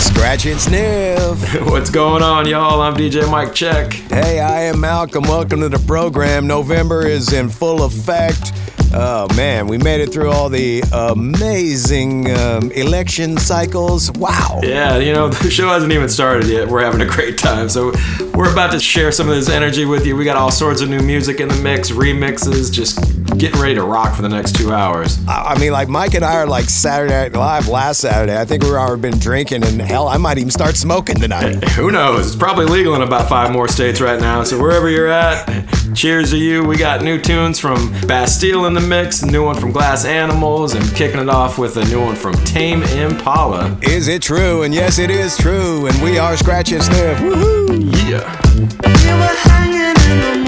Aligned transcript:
Scratch 0.00 0.46
and 0.46 0.60
sniff. 0.60 1.60
What's 1.70 1.90
going 1.90 2.22
on, 2.22 2.46
y'all? 2.48 2.80
I'm 2.80 2.94
DJ 2.94 3.30
Mike 3.30 3.54
Check. 3.54 3.92
Hey, 3.92 4.40
I 4.40 4.62
am 4.62 4.80
Malcolm. 4.80 5.24
Welcome 5.24 5.60
to 5.60 5.68
the 5.68 5.78
program. 5.80 6.46
November 6.46 7.06
is 7.06 7.32
in 7.32 7.48
full 7.50 7.82
effect. 7.84 8.52
Oh 8.92 9.28
man, 9.36 9.68
we 9.68 9.78
made 9.78 10.00
it 10.00 10.12
through 10.12 10.30
all 10.30 10.48
the 10.48 10.82
amazing 10.92 12.30
um, 12.36 12.72
election 12.72 13.36
cycles. 13.36 14.10
Wow. 14.12 14.60
Yeah, 14.62 14.98
you 14.98 15.12
know, 15.12 15.28
the 15.42 15.50
show 15.50 15.68
hasn't 15.68 15.92
even 15.92 16.08
started 16.08 16.48
yet. 16.48 16.68
We're 16.68 16.82
having 16.82 17.00
a 17.00 17.06
great 17.06 17.38
time. 17.38 17.68
So, 17.68 17.92
we're 18.34 18.50
about 18.50 18.72
to 18.72 18.80
share 18.80 19.12
some 19.12 19.28
of 19.28 19.34
this 19.34 19.48
energy 19.48 19.84
with 19.84 20.06
you. 20.06 20.16
We 20.16 20.24
got 20.24 20.36
all 20.36 20.50
sorts 20.50 20.80
of 20.80 20.88
new 20.88 21.00
music 21.00 21.40
in 21.40 21.48
the 21.48 21.56
mix, 21.56 21.90
remixes, 21.90 22.72
just 22.72 22.98
getting 23.38 23.60
ready 23.60 23.74
to 23.74 23.82
rock 23.82 24.14
for 24.14 24.22
the 24.22 24.28
next 24.28 24.56
two 24.56 24.72
hours. 24.72 25.18
I 25.28 25.58
mean, 25.58 25.72
like 25.72 25.88
Mike 25.88 26.14
and 26.14 26.24
I 26.24 26.36
are 26.36 26.46
like 26.46 26.68
Saturday 26.68 27.12
Night 27.12 27.32
Live 27.34 27.68
last 27.68 28.00
Saturday. 28.00 28.38
I 28.38 28.44
think 28.44 28.62
we've 28.62 28.72
already 28.72 29.02
been 29.02 29.18
drinking, 29.18 29.64
and 29.64 29.80
hell, 29.80 30.08
I 30.08 30.16
might 30.16 30.38
even 30.38 30.50
start 30.50 30.76
smoking 30.76 31.16
tonight. 31.16 31.62
Who 31.70 31.90
knows? 31.90 32.28
It's 32.28 32.36
probably 32.36 32.66
legal 32.66 32.94
in 32.94 33.02
about 33.02 33.28
five 33.28 33.52
more 33.52 33.68
states 33.68 34.00
right 34.00 34.20
now. 34.20 34.42
So, 34.42 34.60
wherever 34.60 34.88
you're 34.88 35.08
at, 35.08 35.66
cheers 35.94 36.30
to 36.30 36.38
you. 36.38 36.64
We 36.64 36.76
got 36.76 37.02
new 37.02 37.20
tunes 37.20 37.58
from 37.58 37.92
Bastille 38.06 38.66
in 38.66 38.74
the 38.74 38.79
mix, 38.88 39.22
a 39.22 39.26
new 39.26 39.44
one 39.44 39.56
from 39.56 39.72
Glass 39.72 40.04
Animals, 40.04 40.74
and 40.74 40.84
kicking 40.94 41.20
it 41.20 41.28
off 41.28 41.58
with 41.58 41.76
a 41.76 41.84
new 41.86 42.00
one 42.00 42.16
from 42.16 42.34
Tame 42.44 42.82
Impala. 42.82 43.78
Is 43.82 44.08
it 44.08 44.22
true? 44.22 44.62
And 44.62 44.74
yes, 44.74 44.98
it 44.98 45.10
is 45.10 45.36
true. 45.36 45.86
And 45.86 46.02
we 46.02 46.18
are 46.18 46.36
Scratch 46.36 46.72
and 46.72 46.82
Sniff. 46.82 47.18
Woohoo! 47.18 48.10
Yeah. 48.10 48.40
We 48.84 50.39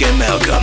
And 0.00 0.16
Malcolm. 0.16 0.57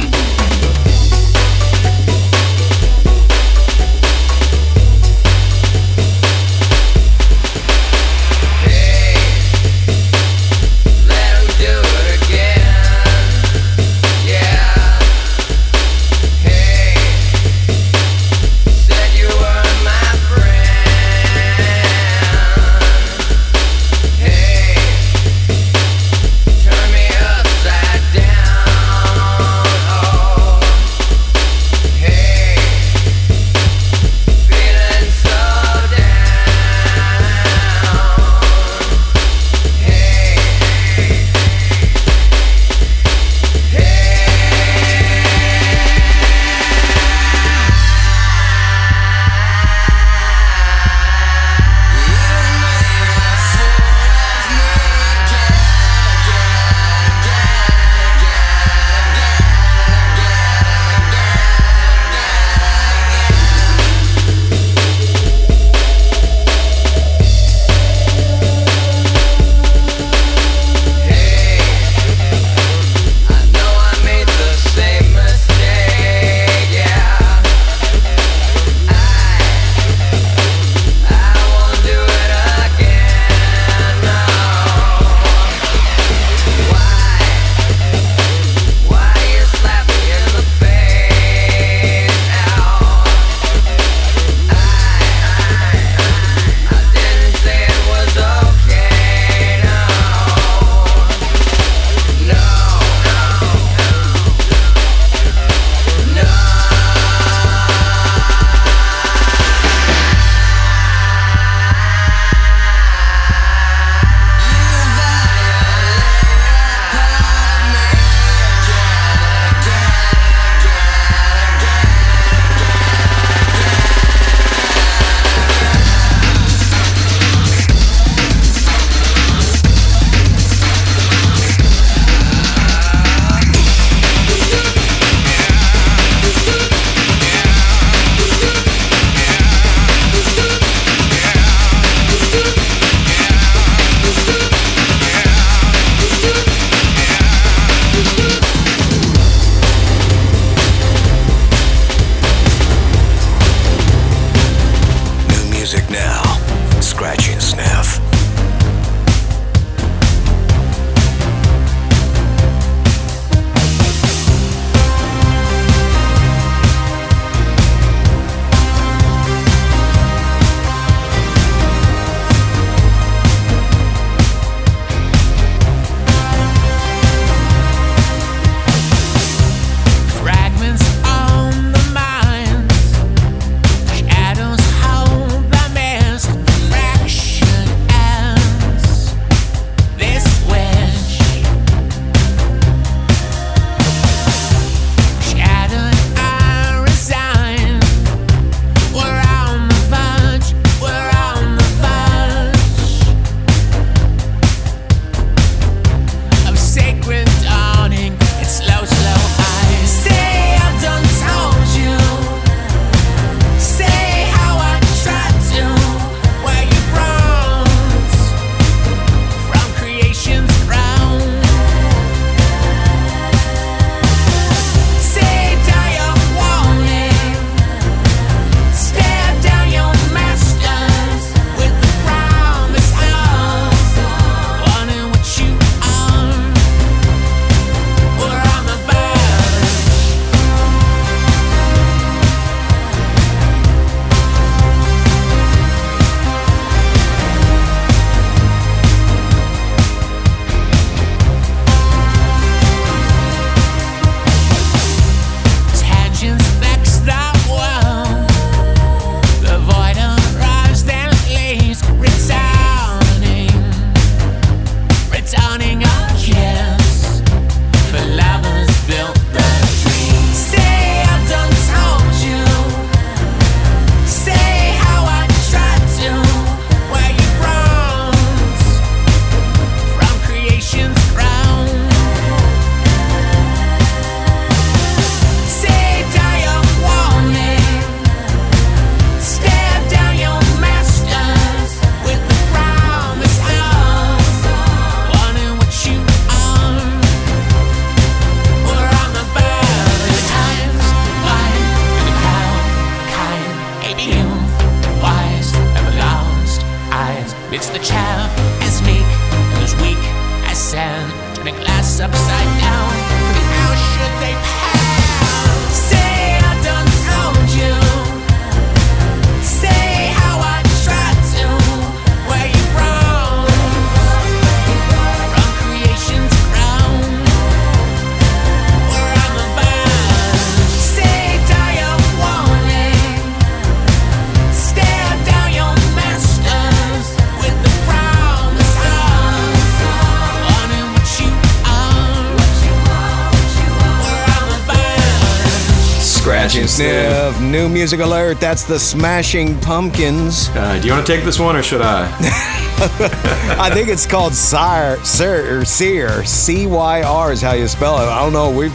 New 347.66 347.74
music 347.74 348.00
alert. 348.00 348.40
That's 348.40 348.64
the 348.64 348.78
Smashing 348.78 349.60
Pumpkins. 349.60 350.50
Uh, 350.50 350.78
do 350.80 350.88
you 350.88 350.94
want 350.94 351.04
to 351.04 351.12
take 351.12 351.26
this 351.26 351.40
one 351.40 351.56
or 351.56 351.64
should 351.64 351.82
I? 351.82 352.06
I 353.60 353.72
think 353.74 353.90
it's 353.90 354.06
called 354.06 354.36
Sire, 354.36 355.04
Sir, 355.04 355.62
or 355.62 355.66
Sear. 355.66 356.24
C 356.26 356.68
Y 356.68 357.02
R 357.02 357.32
is 357.32 357.42
how 357.42 357.54
you 357.54 357.68
spell 357.68 357.98
it. 357.98 358.06
I 358.06 358.22
don't 358.22 358.34
know. 358.34 358.52
We 358.56 358.70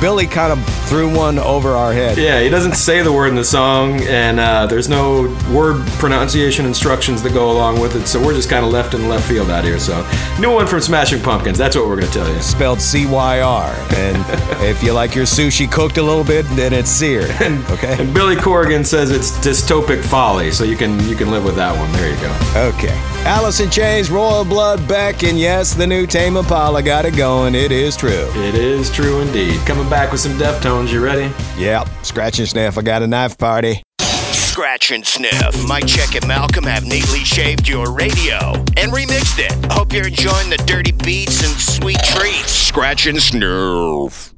Billy 0.00 0.26
kind 0.26 0.52
of 0.52 0.64
threw 0.88 1.14
one 1.14 1.38
over 1.38 1.70
our 1.70 1.92
head. 1.92 2.18
Yeah, 2.18 2.40
he 2.40 2.48
doesn't 2.48 2.74
say 2.74 3.02
the 3.02 3.12
word 3.12 3.28
in 3.28 3.34
the 3.34 3.44
song, 3.44 4.00
and 4.02 4.38
uh, 4.38 4.66
there's 4.66 4.88
no 4.88 5.22
word 5.52 5.86
pronunciation 5.98 6.66
instructions 6.66 7.22
that 7.22 7.32
go 7.32 7.50
along 7.50 7.80
with 7.80 7.96
it, 7.96 8.06
so 8.06 8.22
we're 8.24 8.34
just 8.34 8.50
kind 8.50 8.64
of 8.64 8.70
left 8.70 8.94
in 8.94 9.08
left 9.08 9.26
field 9.28 9.50
out 9.50 9.64
here. 9.64 9.78
So, 9.78 10.06
new 10.38 10.52
one 10.52 10.66
from 10.66 10.80
Smashing 10.80 11.22
Pumpkins. 11.22 11.58
That's 11.58 11.76
what 11.76 11.86
we're 11.88 11.96
going 11.96 12.08
to 12.08 12.12
tell 12.12 12.28
you. 12.32 12.40
Spelled 12.42 12.80
C 12.80 13.06
Y 13.06 13.40
R. 13.40 13.70
And 13.94 14.16
if 14.62 14.82
you 14.82 14.92
like 14.92 15.14
your 15.14 15.24
sushi 15.24 15.70
cooked 15.70 15.98
a 15.98 16.02
little 16.02 16.24
bit, 16.24 16.44
then 16.50 16.72
it's 16.72 16.90
seared. 16.90 17.30
Okay. 17.76 17.96
And 18.00 18.14
Billy 18.14 18.36
Corgan 18.36 18.84
says 18.84 19.10
it's 19.10 19.32
dystopic 19.38 20.02
folly, 20.04 20.50
so 20.50 20.64
you 20.64 20.76
can 20.76 21.00
you 21.08 21.16
can 21.16 21.30
live 21.30 21.44
with 21.44 21.56
that 21.56 21.76
one. 21.76 21.90
There 21.92 22.10
you 22.10 22.20
go. 22.20 22.68
Okay. 22.74 23.15
Alice 23.26 23.58
in 23.58 23.70
Chains, 23.70 24.08
Royal 24.08 24.44
Blood 24.44 24.86
Beck, 24.86 25.24
and 25.24 25.36
yes, 25.36 25.74
the 25.74 25.84
new 25.84 26.06
Tame 26.06 26.36
Impala 26.36 26.80
got 26.80 27.04
it 27.04 27.16
going. 27.16 27.56
It 27.56 27.72
is 27.72 27.96
true. 27.96 28.30
It 28.36 28.54
is 28.54 28.88
true 28.88 29.20
indeed. 29.20 29.58
Coming 29.66 29.90
back 29.90 30.12
with 30.12 30.20
some 30.20 30.38
Deftones. 30.38 30.92
You 30.92 31.04
ready? 31.04 31.34
Yep. 31.58 31.88
Scratch 32.04 32.38
and 32.38 32.48
sniff. 32.48 32.78
I 32.78 32.82
got 32.82 33.02
a 33.02 33.06
knife 33.08 33.36
party. 33.36 33.82
Scratch 34.30 34.92
and 34.92 35.04
Sniff. 35.04 35.66
Mike 35.66 35.88
Check 35.88 36.14
and 36.14 36.26
Malcolm 36.28 36.64
have 36.64 36.84
neatly 36.84 37.24
shaved 37.24 37.66
your 37.66 37.92
radio 37.92 38.52
and 38.76 38.92
remixed 38.92 39.40
it. 39.40 39.72
Hope 39.72 39.92
you're 39.92 40.06
enjoying 40.06 40.48
the 40.48 40.56
dirty 40.64 40.92
beats 40.92 41.44
and 41.44 41.60
sweet 41.60 41.98
treats. 42.04 42.52
Scratch 42.52 43.06
and 43.06 43.20
Sniff. 43.20 44.35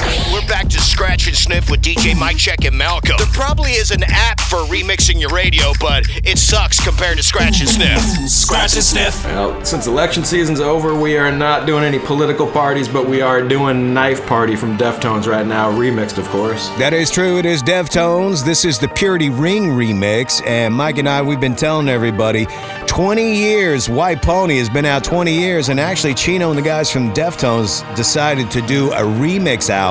We're 0.00 0.46
back 0.48 0.68
to 0.70 0.80
Scratch 0.80 1.28
and 1.28 1.36
Sniff 1.36 1.70
with 1.70 1.80
DJ 1.80 2.18
Mike 2.18 2.36
Check 2.36 2.64
and 2.64 2.76
Malcolm. 2.76 3.14
There 3.16 3.26
probably 3.28 3.72
is 3.72 3.92
an 3.92 4.02
app 4.08 4.40
for 4.40 4.58
remixing 4.64 5.20
your 5.20 5.30
radio, 5.30 5.72
but 5.78 6.04
it 6.24 6.36
sucks 6.36 6.82
compared 6.82 7.16
to 7.18 7.22
Scratch 7.22 7.60
and 7.60 7.68
Sniff. 7.68 8.00
Scratch 8.28 8.74
and 8.74 8.82
sniff. 8.82 9.24
Well, 9.26 9.64
since 9.64 9.86
election 9.86 10.24
season's 10.24 10.58
over, 10.58 10.98
we 10.98 11.16
are 11.16 11.30
not 11.30 11.66
doing 11.66 11.84
any 11.84 12.00
political 12.00 12.50
parties, 12.50 12.88
but 12.88 13.08
we 13.08 13.20
are 13.20 13.46
doing 13.46 13.94
Knife 13.94 14.26
Party 14.26 14.56
from 14.56 14.76
Deftones 14.76 15.28
right 15.28 15.46
now, 15.46 15.70
remixed, 15.70 16.18
of 16.18 16.28
course. 16.28 16.68
That 16.70 16.92
is 16.92 17.08
true. 17.10 17.38
It 17.38 17.46
is 17.46 17.62
Deftones. 17.62 18.44
This 18.44 18.64
is 18.64 18.80
the 18.80 18.88
Purity 18.88 19.30
Ring 19.30 19.68
remix. 19.68 20.44
And 20.44 20.74
Mike 20.74 20.98
and 20.98 21.08
I, 21.08 21.22
we've 21.22 21.40
been 21.40 21.54
telling 21.54 21.88
everybody 21.88 22.46
20 22.86 23.36
years. 23.36 23.88
White 23.88 24.22
Pony 24.22 24.58
has 24.58 24.68
been 24.68 24.86
out 24.86 25.04
20 25.04 25.32
years. 25.32 25.68
And 25.68 25.78
actually, 25.78 26.14
Chino 26.14 26.50
and 26.50 26.58
the 26.58 26.62
guys 26.62 26.90
from 26.90 27.12
Deftones 27.14 27.84
decided 27.94 28.50
to 28.50 28.60
do 28.62 28.90
a 28.92 29.02
remix 29.02 29.70
album. 29.70 29.83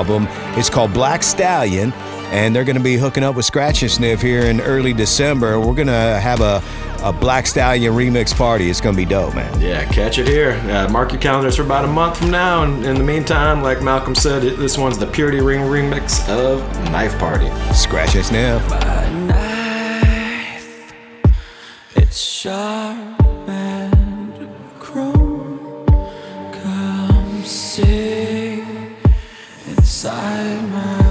It's 0.58 0.70
called 0.70 0.92
Black 0.92 1.22
Stallion. 1.22 1.92
And 2.32 2.56
they're 2.56 2.64
going 2.64 2.76
to 2.76 2.82
be 2.82 2.96
hooking 2.96 3.22
up 3.22 3.36
with 3.36 3.44
Scratch 3.44 3.82
and 3.82 3.90
Sniff 3.90 4.20
here 4.20 4.46
in 4.46 4.60
early 4.62 4.92
December. 4.92 5.60
We're 5.60 5.74
going 5.74 5.86
to 5.86 5.92
have 5.92 6.40
a, 6.40 6.60
a 7.02 7.12
Black 7.12 7.46
Stallion 7.46 7.92
remix 7.92 8.34
party. 8.34 8.68
It's 8.68 8.80
going 8.80 8.96
to 8.96 9.00
be 9.00 9.04
dope, 9.04 9.36
man. 9.36 9.60
Yeah, 9.60 9.84
catch 9.84 10.18
it 10.18 10.26
here. 10.26 10.52
Uh, 10.68 10.88
mark 10.90 11.12
your 11.12 11.20
calendars 11.20 11.54
for 11.56 11.62
about 11.62 11.84
a 11.84 11.88
month 11.88 12.18
from 12.18 12.32
now. 12.32 12.64
And 12.64 12.84
in 12.84 12.96
the 12.96 13.04
meantime, 13.04 13.62
like 13.62 13.82
Malcolm 13.82 14.16
said, 14.16 14.42
it, 14.42 14.58
this 14.58 14.76
one's 14.76 14.98
the 14.98 15.06
Purity 15.06 15.40
Ring 15.40 15.60
remix 15.60 16.28
of 16.28 16.60
Knife 16.90 17.16
Party. 17.18 17.50
Scratch 17.72 18.16
and 18.16 18.24
Sniff. 18.24 18.68
knife. 18.68 20.92
It's 21.94 22.18
sharp 22.18 23.23
inside 30.04 30.68
my 30.70 31.03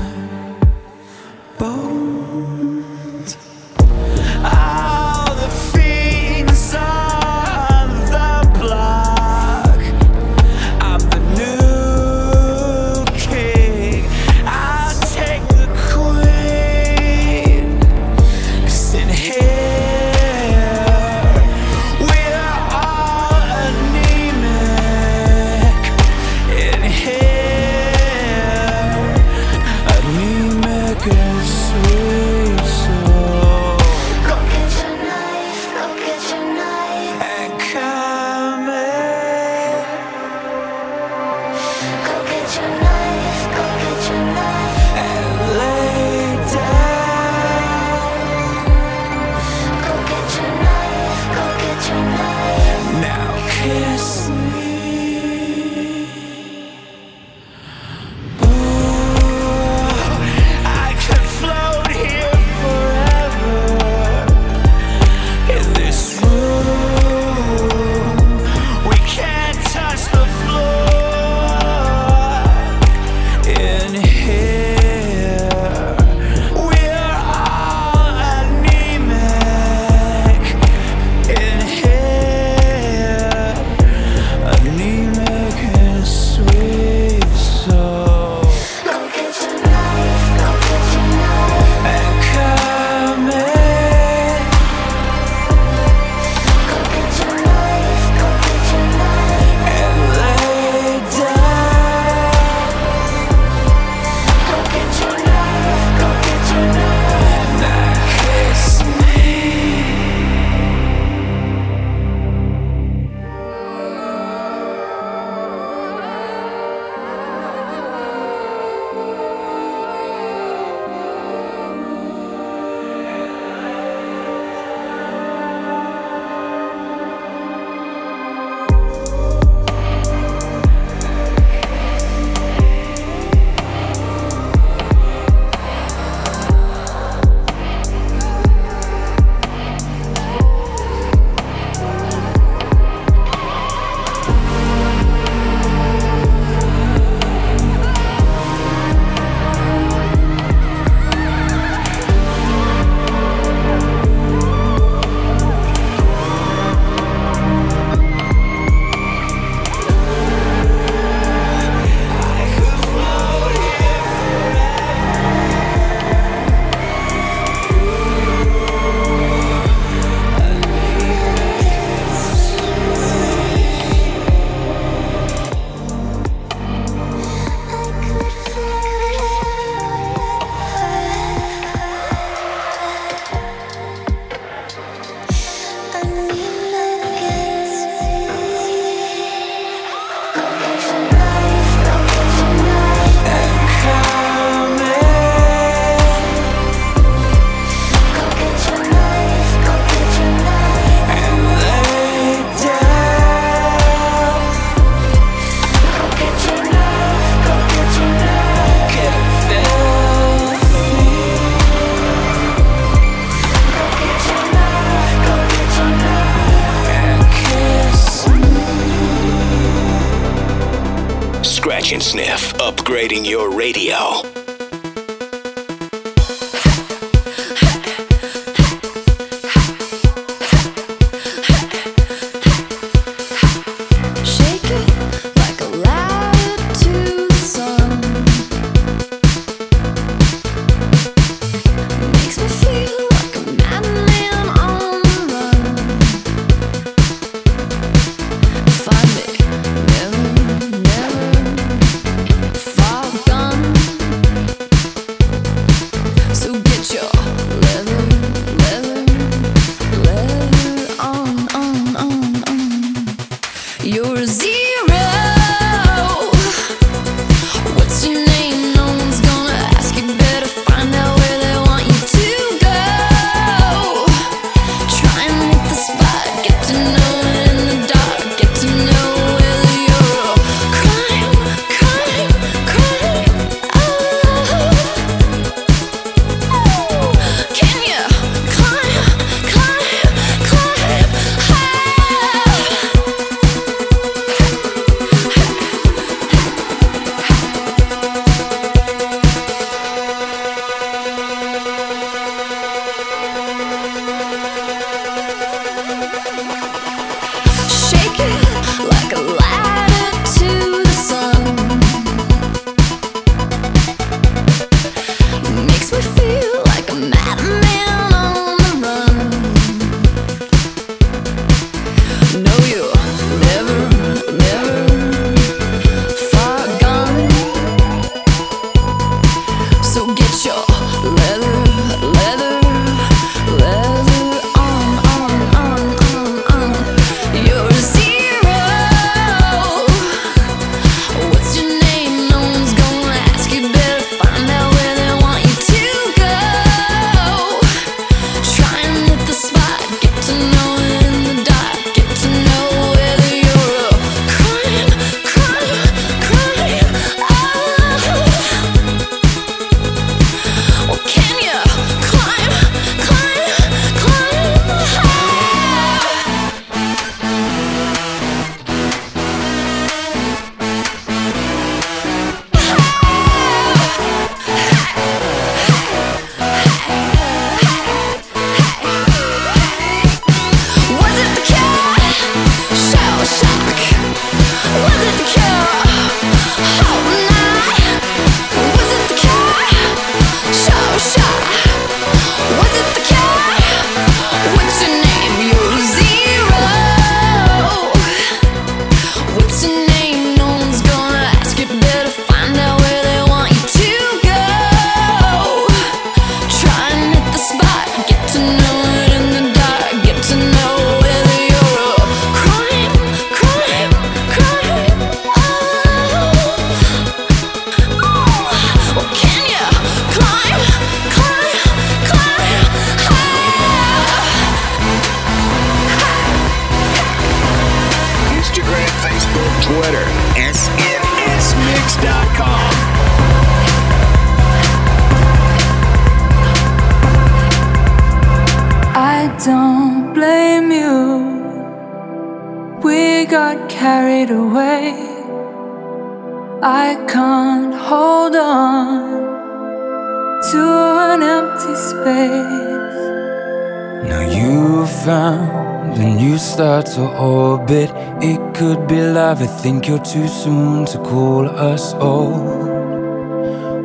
think 459.64 459.88
you're 459.88 460.04
too 460.04 460.28
soon 460.28 460.86
to 460.86 460.98
call 460.98 461.48
us 461.48 461.94
old. 461.94 462.68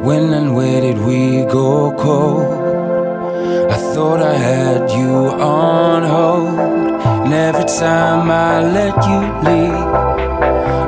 When 0.05 0.33
and 0.33 0.57
where 0.57 0.81
did 0.81 0.99
we 0.99 1.45
go 1.45 1.95
cold? 1.97 2.53
I 3.71 3.77
thought 3.95 4.21
I 4.21 4.35
had 4.35 4.91
you 4.91 5.13
on 5.41 6.03
hold. 6.03 6.59
And 7.25 7.33
every 7.33 7.67
time 7.67 8.29
I 8.29 8.61
let 8.61 8.97
you 9.11 9.21
leave, 9.49 9.89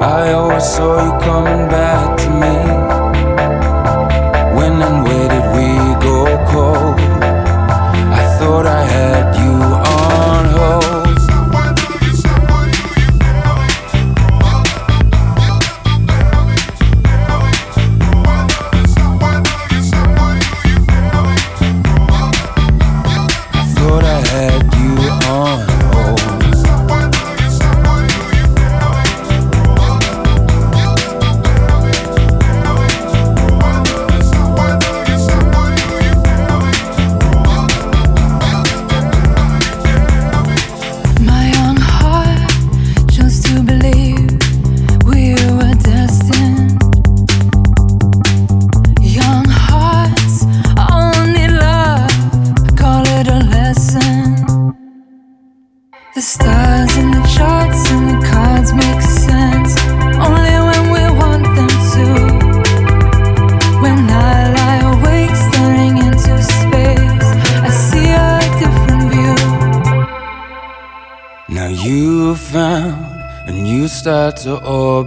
I 0.03 0.33
always 0.33 0.65
saw 0.65 0.93
you 1.05 1.13
coming 1.21 1.69
back. 1.69 2.20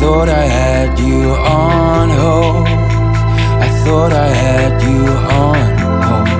thought 0.00 0.30
I 0.30 0.46
had 0.46 0.98
you 0.98 1.30
on 1.32 2.08
hold. 2.08 2.66
I 3.66 3.68
thought 3.84 4.12
I 4.14 4.28
had 4.28 4.82
you 4.82 5.06
on 5.44 5.78
hold. 6.02 6.39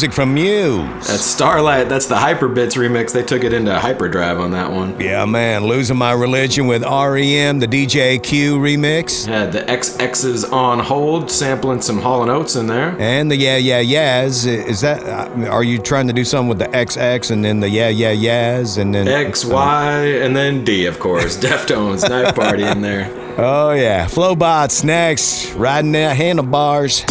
music 0.00 0.14
from 0.14 0.32
Muse. 0.32 1.06
That's 1.08 1.22
Starlight. 1.22 1.90
That's 1.90 2.06
the 2.06 2.14
Hyperbits 2.14 2.74
remix. 2.74 3.12
They 3.12 3.22
took 3.22 3.44
it 3.44 3.52
into 3.52 3.78
Hyperdrive 3.78 4.40
on 4.40 4.50
that 4.52 4.72
one. 4.72 4.98
Yeah, 4.98 5.26
man. 5.26 5.64
Losing 5.64 5.98
My 5.98 6.12
Religion 6.12 6.66
with 6.66 6.82
REM, 6.84 7.58
the 7.58 7.66
DJ 7.66 8.22
Q 8.22 8.56
remix. 8.56 9.26
Had 9.26 9.52
the 9.52 9.60
XX's 9.60 10.44
on 10.44 10.78
hold, 10.78 11.30
sampling 11.30 11.82
some 11.82 12.00
Hall 12.00 12.30
Oates 12.30 12.56
in 12.56 12.66
there. 12.66 12.96
And 12.98 13.30
the 13.30 13.36
Yeah 13.36 13.58
Yeah 13.58 13.80
Yeahs. 13.80 14.46
Is 14.46 14.80
that, 14.80 15.04
uh, 15.04 15.50
are 15.50 15.62
you 15.62 15.76
trying 15.76 16.06
to 16.06 16.14
do 16.14 16.24
something 16.24 16.48
with 16.48 16.60
the 16.60 16.68
XX 16.68 17.30
and 17.30 17.44
then 17.44 17.60
the 17.60 17.68
Yeah 17.68 17.88
Yeah 17.90 18.12
Yeahs 18.12 18.78
and 18.78 18.94
then. 18.94 19.06
X, 19.06 19.44
Y, 19.44 19.92
and 20.22 20.34
then 20.34 20.64
D, 20.64 20.86
of 20.86 20.98
course. 20.98 21.36
Deftones, 21.44 22.08
Knife 22.08 22.34
Party 22.34 22.62
in 22.62 22.80
there. 22.80 23.10
Oh, 23.36 23.72
yeah. 23.72 24.06
Flobots 24.06 24.82
next. 24.82 25.52
Riding 25.52 25.92
that 25.92 26.16
handlebars. 26.16 27.04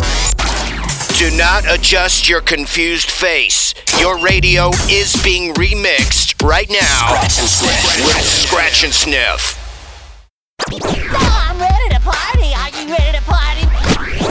Do 1.20 1.30
not 1.36 1.66
adjust 1.70 2.30
your 2.30 2.40
confused 2.40 3.12
face. 3.12 3.74
Your 4.00 4.18
radio 4.20 4.70
is 4.90 5.14
being 5.22 5.54
remixed 5.56 6.42
right 6.48 6.70
now 6.70 7.08
Scratch 7.28 7.40
and 7.40 7.50
sniff. 7.50 8.06
with 8.06 8.24
Scratch 8.24 8.84
and 8.86 8.94
Sniff. 8.94 9.60
I'm 10.72 11.60
ready 11.60 11.94
to 11.94 12.00
party. 12.00 12.54
Are 12.56 12.70
you 12.70 12.90
ready 12.96 13.18
to 13.18 13.24
party? 13.26 13.68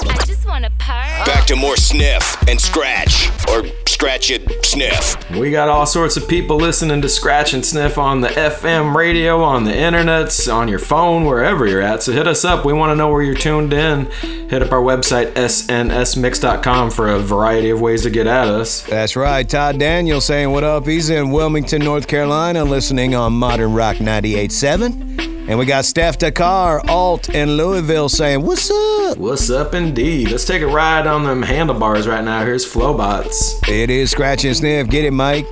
I 0.08 0.24
just 0.24 0.46
want 0.46 0.64
to 0.64 0.70
party. 0.78 1.30
Back 1.30 1.46
to 1.48 1.56
more 1.56 1.76
Sniff 1.76 2.42
and 2.48 2.58
Scratch. 2.58 3.28
Or 3.50 3.64
Scratch 3.98 4.30
it, 4.30 4.64
Sniff. 4.64 5.28
We 5.28 5.50
got 5.50 5.68
all 5.68 5.84
sorts 5.84 6.16
of 6.16 6.28
people 6.28 6.56
listening 6.56 7.02
to 7.02 7.08
Scratch 7.08 7.52
and 7.52 7.66
Sniff 7.66 7.98
on 7.98 8.20
the 8.20 8.28
FM 8.28 8.94
radio, 8.94 9.42
on 9.42 9.64
the 9.64 9.72
internets, 9.72 10.50
on 10.54 10.68
your 10.68 10.78
phone, 10.78 11.24
wherever 11.24 11.66
you're 11.66 11.82
at. 11.82 12.04
So 12.04 12.12
hit 12.12 12.28
us 12.28 12.44
up. 12.44 12.64
We 12.64 12.72
want 12.72 12.92
to 12.92 12.94
know 12.94 13.10
where 13.10 13.22
you're 13.22 13.34
tuned 13.34 13.72
in. 13.72 14.04
Hit 14.50 14.62
up 14.62 14.70
our 14.70 14.80
website, 14.80 15.32
snsmix.com, 15.32 16.92
for 16.92 17.08
a 17.08 17.18
variety 17.18 17.70
of 17.70 17.80
ways 17.80 18.04
to 18.04 18.10
get 18.10 18.28
at 18.28 18.46
us. 18.46 18.82
That's 18.82 19.16
right. 19.16 19.46
Todd 19.48 19.80
Daniel 19.80 20.20
saying 20.20 20.52
what 20.52 20.62
up. 20.62 20.86
He's 20.86 21.10
in 21.10 21.32
Wilmington, 21.32 21.82
North 21.82 22.06
Carolina, 22.06 22.62
listening 22.62 23.16
on 23.16 23.32
Modern 23.32 23.74
Rock 23.74 23.96
98.7. 23.96 25.37
And 25.48 25.58
we 25.58 25.64
got 25.64 25.86
Steph 25.86 26.18
Dakar, 26.18 26.82
Alt, 26.90 27.30
in 27.30 27.56
Louisville 27.56 28.10
saying, 28.10 28.42
What's 28.42 28.70
up? 28.70 29.16
What's 29.16 29.48
up, 29.48 29.72
indeed? 29.72 30.30
Let's 30.30 30.44
take 30.44 30.60
a 30.60 30.66
ride 30.66 31.06
on 31.06 31.24
them 31.24 31.42
handlebars 31.42 32.06
right 32.06 32.22
now. 32.22 32.44
Here's 32.44 32.66
Flobots. 32.66 33.58
It 33.66 33.88
is 33.88 34.10
Scratch 34.10 34.44
and 34.44 34.54
Sniff. 34.54 34.90
Get 34.90 35.06
it, 35.06 35.12
Mike. 35.12 35.46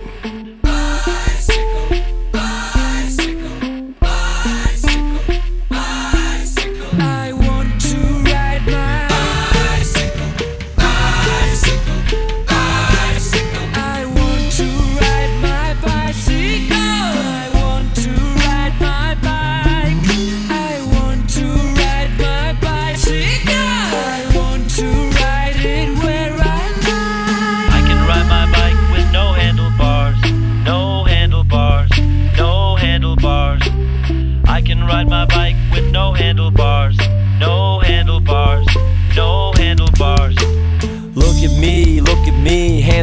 With 36.38 36.75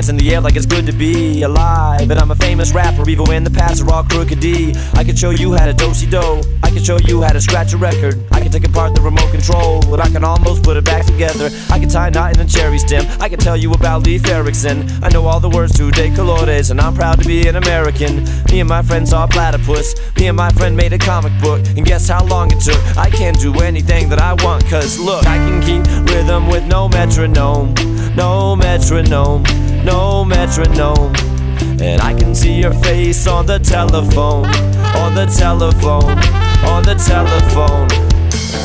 in 0.10 0.18
the 0.18 0.34
air 0.34 0.42
like 0.42 0.56
it's 0.56 0.66
good 0.66 0.86
to 0.86 0.92
be 0.92 1.44
alive. 1.44 2.10
And 2.10 2.20
I'm 2.20 2.32
a 2.32 2.36
famous 2.36 2.72
rapper, 2.72 3.10
even 3.10 3.26
when 3.26 3.44
the 3.44 3.52
past 3.52 3.82
are 3.82 3.94
all 3.94 4.04
crooked 4.04 4.40
D. 4.40 4.74
I 4.94 5.04
can 5.04 5.16
show 5.16 5.30
you 5.30 5.54
how 5.54 5.66
to 5.66 5.74
dosey 5.74 6.10
do. 6.10 6.42
I 6.64 6.70
can 6.70 6.84
show 6.84 6.98
you 6.98 7.22
how 7.22 7.32
to 7.32 7.42
scratch 7.42 7.74
a 7.74 7.78
record. 7.78 8.24
I 8.32 8.42
can 8.42 8.52
take 8.52 8.66
apart 8.66 8.96
the 8.96 9.02
remote 9.02 9.32
control, 9.32 9.82
but 9.90 10.00
I 10.00 10.10
can 10.10 10.24
almost 10.24 10.64
put 10.64 10.78
it 10.78 10.86
back 10.86 11.06
together. 11.06 11.50
I 11.70 11.80
can 11.80 11.90
tie 11.90 12.08
a 12.08 12.12
knot 12.12 12.36
in 12.36 12.42
a 12.42 12.46
cherry 12.46 12.80
stem. 12.80 13.06
I 13.22 13.30
can 13.30 13.40
tell 13.40 13.56
you 13.56 13.72
about 13.74 14.06
Leif 14.06 14.28
Erikson. 14.28 14.90
I 15.04 15.10
know 15.10 15.26
all 15.26 15.40
the 15.40 15.50
words 15.50 15.78
to 15.78 15.92
De 15.92 16.10
Colores, 16.10 16.72
and 16.72 16.82
I'm 16.82 16.96
proud 16.96 17.20
to 17.20 17.28
be 17.28 17.48
an 17.48 17.56
American. 17.56 18.24
Me 18.52 18.60
and 18.60 18.70
my 18.70 18.82
friend 18.82 19.08
saw 19.08 19.28
platypus. 19.28 19.96
Me 20.18 20.28
and 20.28 20.38
my 20.38 20.50
friend 20.52 20.76
made 20.76 20.94
a 20.94 20.98
comic 20.98 21.34
book, 21.42 21.66
and 21.78 21.86
guess 21.86 22.08
how 22.08 22.26
long 22.26 22.52
it 22.52 22.60
took? 22.60 22.82
I 22.98 23.10
can 23.10 23.34
do 23.36 23.54
anything 23.62 24.10
that 24.10 24.20
I 24.20 24.34
want, 24.44 24.66
cause 24.66 25.00
look, 25.00 25.26
I 25.28 25.38
can 25.38 25.62
keep 25.62 25.86
rhythm 26.10 26.48
with 26.48 26.66
no 26.66 26.90
metronome. 26.90 27.74
No 28.16 28.56
metronome, 28.56 29.44
no 29.84 30.24
metronome. 30.24 31.14
And 31.82 32.02
I 32.02 32.14
can 32.14 32.34
see 32.34 32.54
your 32.54 32.74
face 32.74 33.28
on 33.28 33.46
the 33.46 33.60
telephone, 33.60 34.46
on 34.96 35.16
the 35.16 35.26
telephone, 35.26 36.18
on 36.66 36.84
the 36.84 36.96
telephone. 36.96 38.03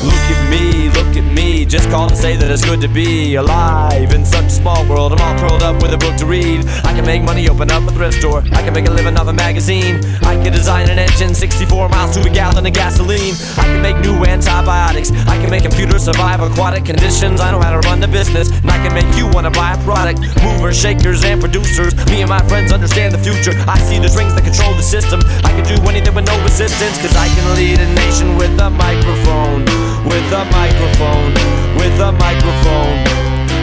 Look 0.05 0.15
at 0.15 0.51
me, 0.51 0.91
look 0.91 1.17
at 1.17 1.25
me, 1.33 1.65
just 1.65 1.89
call 1.91 2.09
and 2.09 2.17
say 2.17 2.37
that 2.37 2.51
it's 2.51 2.65
good 2.65 2.81
to 2.83 2.89
be 2.89 3.37
alive 3.37 4.13
in 4.13 4.25
such 4.25 4.45
a 4.45 4.51
small 4.51 4.87
world. 4.87 5.13
I'm 5.13 5.21
all 5.21 5.39
curled 5.41 5.63
up 5.63 5.83
with 5.83 5.93
a 5.93 5.99
book 5.99 6.17
to 6.17 6.27
read. 6.27 6.67
I 6.85 6.93
can 6.93 7.05
make 7.05 7.23
money, 7.23 7.49
open 7.49 7.71
up 7.71 7.89
a 7.89 7.93
thrift 7.93 8.19
store. 8.21 8.45
I 8.53 8.63
can 8.63 8.75
make 8.75 8.87
a 8.87 8.91
living 8.91 9.17
off 9.17 9.27
a 9.29 9.33
magazine. 9.33 10.05
I 10.23 10.37
can 10.43 10.53
design 10.53 10.91
an 10.91 10.99
engine 10.99 11.35
64 11.35 11.89
miles 11.89 12.15
to 12.17 12.23
a 12.23 12.31
gallon 12.31 12.67
of 12.67 12.73
gasoline. 12.73 13.35
I 13.57 13.65
can 13.65 13.83
make 13.83 13.97
new 14.05 14.15
antibiotics. 14.25 15.11
I 15.27 15.41
can 15.41 15.51
make 15.51 15.63
computers 15.63 16.05
survive 16.05 16.41
aquatic 16.41 16.85
conditions. 16.85 17.41
I 17.41 17.51
know 17.51 17.61
how 17.61 17.73
to 17.73 17.81
run 17.89 18.01
the 18.01 18.09
business, 18.09 18.51
and 18.51 18.71
I 18.71 18.79
can 18.85 18.93
make 18.93 19.09
you 19.17 19.27
wanna 19.33 19.51
buy 19.51 19.73
a 19.73 19.79
product. 19.85 20.21
Movers, 20.43 20.79
shakers, 20.79 21.25
and 21.25 21.41
producers. 21.41 21.97
Me 22.13 22.21
and 22.21 22.29
my 22.29 22.43
friends 22.47 22.73
understand 22.73 23.15
the 23.15 23.19
future. 23.19 23.57
I 23.67 23.79
see 23.81 23.99
the 23.99 24.09
strings 24.09 24.35
that 24.35 24.45
control 24.45 24.75
the 24.75 24.83
system. 24.83 25.21
I 25.45 25.51
can 25.57 25.65
do 25.65 25.81
anything 25.89 26.15
with 26.15 26.27
no 26.27 26.37
resistance, 26.43 26.99
cause 26.99 27.17
I 27.17 27.29
can 27.29 27.57
lead 27.57 27.81
a 27.81 27.89
nation 27.95 28.37
with 28.37 28.59
a 28.61 28.71
microphone. 28.71 29.78
With 30.05 30.29
a 30.33 30.45
microphone, 30.51 31.33
with 31.79 31.99
a 32.01 32.13
microphone. 32.13 32.99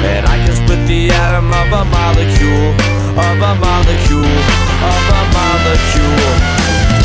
And 0.05 0.25
I 0.25 0.37
can 0.43 0.55
split 0.55 0.81
the 0.87 1.09
atom 1.11 1.49
of 1.51 1.69
a 1.81 1.83
molecule, 1.85 2.71
of 3.17 3.37
a 3.41 3.53
molecule, 3.55 4.37
of 4.91 5.03
a 5.19 5.21
molecule. 5.37 7.04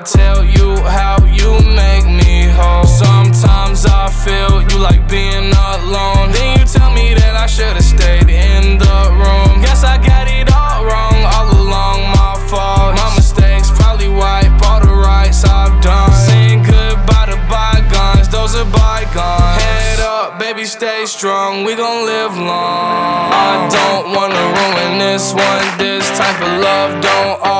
I 0.00 0.02
tell 0.02 0.42
you 0.42 0.80
how 0.88 1.20
you 1.28 1.60
make 1.76 2.08
me 2.08 2.48
whole. 2.48 2.88
Sometimes 2.88 3.84
I 3.84 4.08
feel 4.08 4.64
you 4.64 4.80
like 4.80 5.06
being 5.10 5.52
alone. 5.52 6.32
Then 6.32 6.56
you 6.56 6.64
tell 6.64 6.88
me 6.90 7.12
that 7.12 7.36
I 7.36 7.44
should've 7.44 7.84
stayed 7.84 8.32
in 8.32 8.80
the 8.80 8.98
room. 9.12 9.60
Guess 9.60 9.84
I 9.84 10.00
got 10.00 10.24
it 10.24 10.48
all 10.48 10.88
wrong 10.88 11.20
all 11.28 11.52
along, 11.52 12.00
my 12.16 12.32
fault. 12.48 12.96
My 12.96 13.12
mistakes 13.12 13.68
probably 13.76 14.08
wipe 14.08 14.48
all 14.64 14.80
the 14.80 14.88
rights 14.88 15.44
I've 15.44 15.76
done. 15.84 16.16
Saying 16.16 16.64
goodbye 16.64 17.28
to 17.28 17.36
bygones, 17.52 18.32
those 18.32 18.56
are 18.56 18.64
bygones. 18.72 19.60
Head 19.60 20.00
up, 20.00 20.40
baby, 20.40 20.64
stay 20.64 21.04
strong. 21.04 21.62
We 21.64 21.76
gon' 21.76 22.06
live 22.08 22.40
long. 22.40 23.36
I 23.36 23.68
don't 23.68 24.16
wanna 24.16 24.44
ruin 24.48 24.96
this 24.96 25.36
one. 25.36 25.66
This 25.76 26.08
type 26.16 26.40
of 26.40 26.56
love 26.56 27.04
don't 27.04 27.59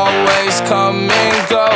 come 0.67 1.11
and 1.11 1.49
go. 1.49 1.69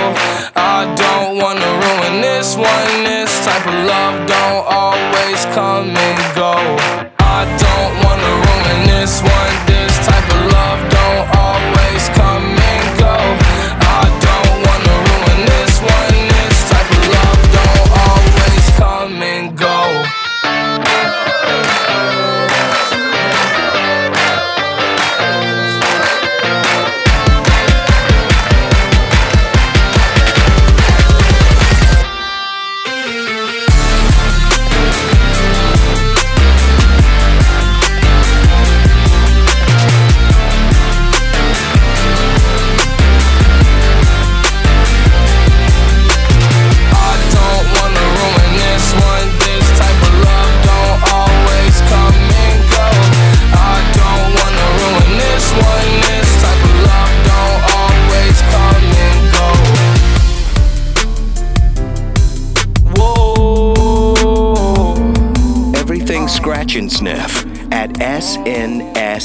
I 0.57 0.85
don't 0.97 1.39
wanna 1.39 1.71
ruin 1.85 2.21
this 2.21 2.57
one. 2.57 3.05
This 3.05 3.45
type 3.45 3.67
of 3.67 3.75
love 3.87 4.27
don't 4.27 4.65
always 4.67 5.45
come 5.55 5.97
and 5.97 6.24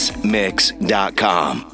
TheBoysMix.com. 0.09 1.65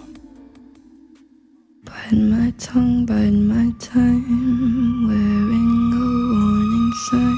Bide 1.84 2.14
my 2.14 2.52
tongue, 2.58 3.06
bide 3.06 3.34
my 3.34 3.72
time, 3.80 5.08
wearing 5.08 5.94
a 5.94 6.06
warning 6.32 6.92
sign. 7.08 7.38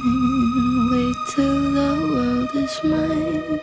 Wait 0.92 1.16
till 1.34 1.62
the 1.78 1.92
world 2.14 2.52
is 2.56 2.76
mine. 2.84 3.60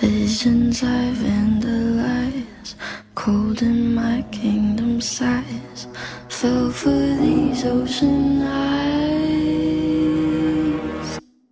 Visions 0.00 0.82
I 0.82 1.12
vandalize, 1.14 2.74
cold 3.14 3.62
in 3.62 3.94
my 3.94 4.22
kingdom 4.32 5.00
size, 5.00 5.86
fell 6.28 6.70
for 6.70 6.90
these 6.90 7.64
ocean 7.64 8.42
eyes. 8.42 8.80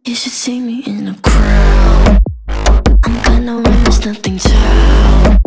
You 0.04 0.14
should 0.14 0.32
see 0.32 0.60
me 0.60 0.82
in 0.86 1.08
a 1.08 1.14
I 3.38 3.40
know 3.40 3.60
when 3.60 3.84
there's 3.84 4.04
nothing 4.04 4.36
to 4.36 5.38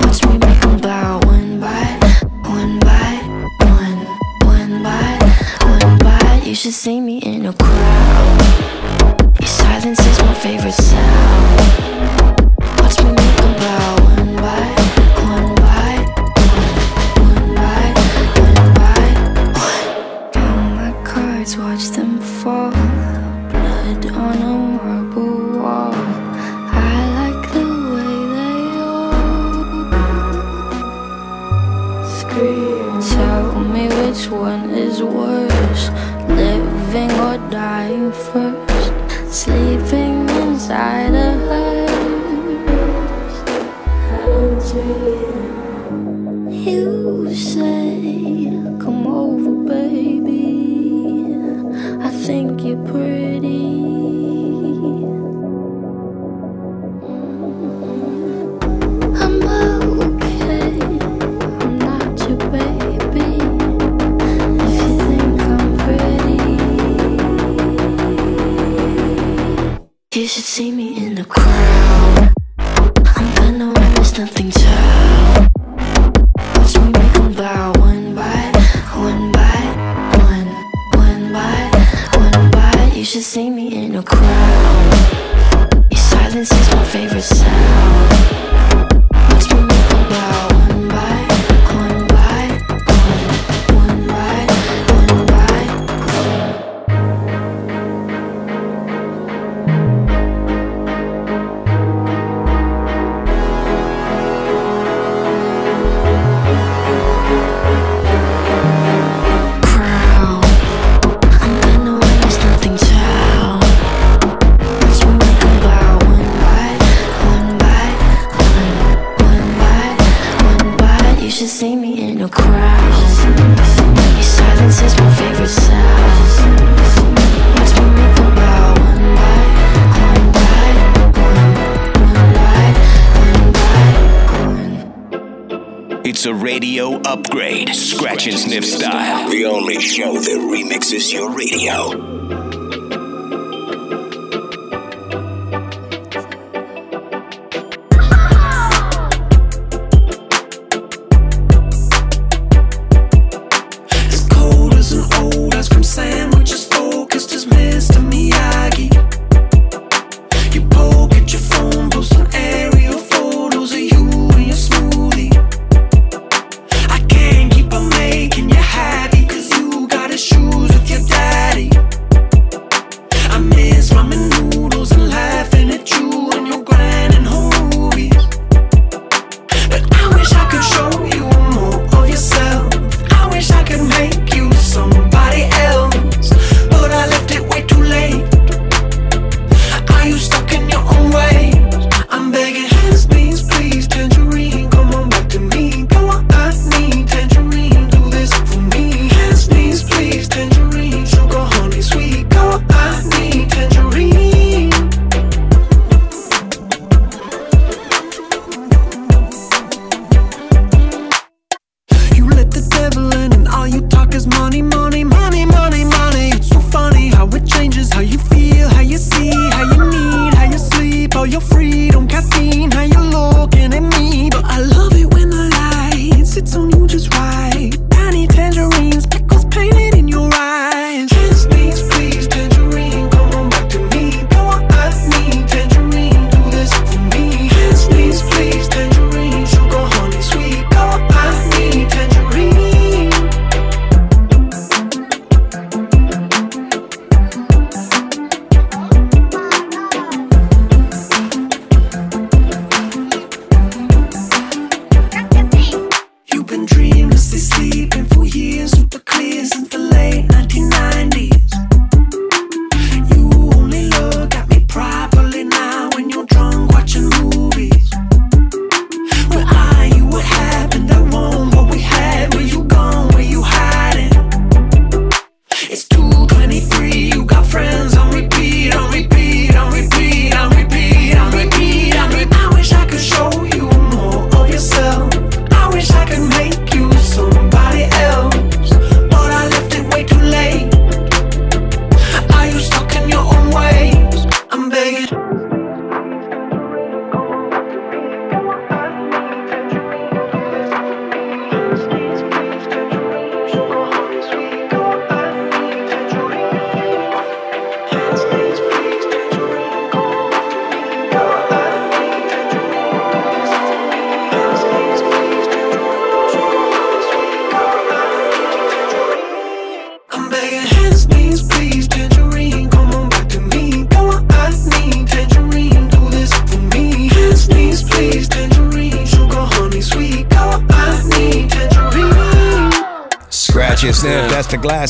Watch 0.00 0.24
me 0.24 0.38
bow 0.80 1.20
One 1.26 1.60
one 1.60 2.00
one 2.42 2.80
One 4.46 5.98
one 5.98 6.42
You 6.42 6.54
should 6.54 6.72
see 6.72 7.02
me 7.02 7.18
in 7.18 7.44
a 7.44 7.52
crowd. 7.52 8.40
Silence 9.44 10.00
is 10.00 10.18
my 10.22 10.32
favorite 10.32 10.72
sound. 10.72 12.45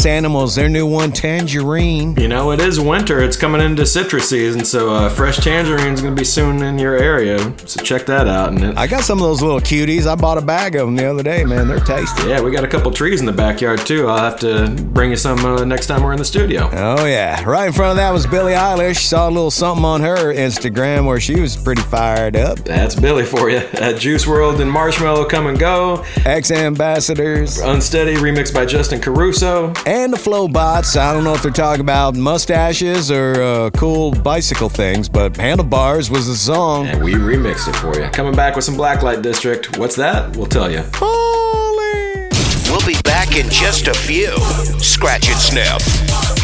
Animals. 0.07 0.54
Their 0.54 0.68
new 0.68 0.86
one, 0.86 1.11
Tangerine. 1.12 2.14
You 2.16 2.28
know, 2.28 2.36
it 2.61 2.66
is 2.66 2.80
winter. 2.80 3.20
It's 3.20 3.36
coming 3.36 3.61
into 3.61 3.84
citrus 3.84 4.30
season, 4.30 4.64
so 4.64 4.94
uh, 4.94 5.09
fresh 5.11 5.36
tangerine's 5.38 6.00
gonna 6.00 6.14
be 6.14 6.24
soon 6.24 6.62
in 6.62 6.78
your 6.78 6.96
area. 6.96 7.38
So 7.66 7.82
check 7.82 8.07
that 8.07 8.26
out. 8.26 8.48
And 8.50 8.64
it, 8.64 8.78
I 8.78 8.86
got 8.86 9.04
some 9.04 9.18
of 9.18 9.24
those 9.24 9.42
little 9.42 9.61
cuties. 9.61 10.07
I 10.07 10.14
bought 10.14 10.38
a 10.38 10.42
bag 10.42 10.74
of 10.76 10.86
them 10.86 10.96
the 10.96 11.04
other 11.04 11.22
day, 11.22 11.44
man. 11.44 11.68
They're 11.68 11.80
tasty. 11.80 12.28
yeah, 12.28 12.40
we 12.40 12.50
got 12.50 12.64
a 12.64 12.68
couple 12.68 12.90
trees 12.92 13.20
in 13.20 13.26
the 13.26 13.32
backyard 13.32 13.80
too. 13.80 14.09
I'll 14.09 14.18
have 14.30 14.40
to 14.40 14.70
bring 14.70 15.11
you 15.11 15.16
some 15.16 15.38
uh, 15.44 15.64
next 15.64 15.86
time 15.86 16.02
we're 16.02 16.12
in 16.12 16.18
the 16.18 16.24
studio. 16.24 16.70
Oh, 16.72 17.04
yeah. 17.04 17.44
Right 17.44 17.66
in 17.66 17.72
front 17.74 17.90
of 17.90 17.96
that 17.96 18.11
was 18.11 18.26
Billie 18.26 18.54
Eilish. 18.54 19.00
Saw 19.00 19.28
a 19.28 19.30
little 19.30 19.50
something 19.50 19.84
on 19.84 20.00
her 20.00 20.32
Instagram 20.32 21.07
where 21.07 21.20
she 21.20 21.38
was 21.38 21.57
pretty 21.57 21.82
fired 21.82 22.36
up. 22.36 22.59
That's 22.61 22.94
Billie 22.94 23.24
for 23.26 23.50
you. 23.50 23.59
At 23.74 23.98
Juice 23.98 24.24
WRLD 24.24 24.61
and 24.61 24.70
Marshmello 24.72 25.28
Come 25.28 25.46
and 25.46 25.59
Go. 25.59 26.04
X 26.24 26.50
Ambassadors. 26.50 27.59
Unsteady 27.59 28.14
remixed 28.14 28.54
by 28.54 28.64
Justin 28.64 29.00
Caruso. 29.00 29.74
And 29.84 30.11
the 30.12 30.16
Flobots. 30.16 30.96
I 30.96 31.12
don't 31.12 31.24
know 31.24 31.34
if 31.34 31.42
they're 31.42 31.50
talking 31.50 31.82
about 31.82 32.14
mustaches 32.47 33.11
or 33.11 33.42
uh, 33.42 33.70
cool 33.70 34.12
bicycle 34.12 34.68
things, 34.68 35.09
but 35.09 35.36
Handlebars 35.36 36.11
was 36.12 36.28
the 36.28 36.36
song. 36.36 36.86
And 36.86 37.03
we 37.03 37.14
remixed 37.14 37.68
it 37.68 37.74
for 37.74 38.01
you. 38.01 38.09
Coming 38.11 38.36
back 38.36 38.55
with 38.55 38.64
some 38.64 38.76
Blacklight 38.76 39.20
District. 39.20 39.76
What's 39.78 39.97
that? 39.97 40.36
We'll 40.36 40.47
tell 40.47 40.70
you. 40.70 40.84
Holy! 40.94 42.28
We'll 42.70 42.86
be 42.86 43.03
back 43.03 43.36
in 43.36 43.51
just 43.51 43.88
a 43.88 43.94
few. 43.94 44.30
Scratch 44.78 45.28
and 45.28 45.40
sniff. 45.40 45.82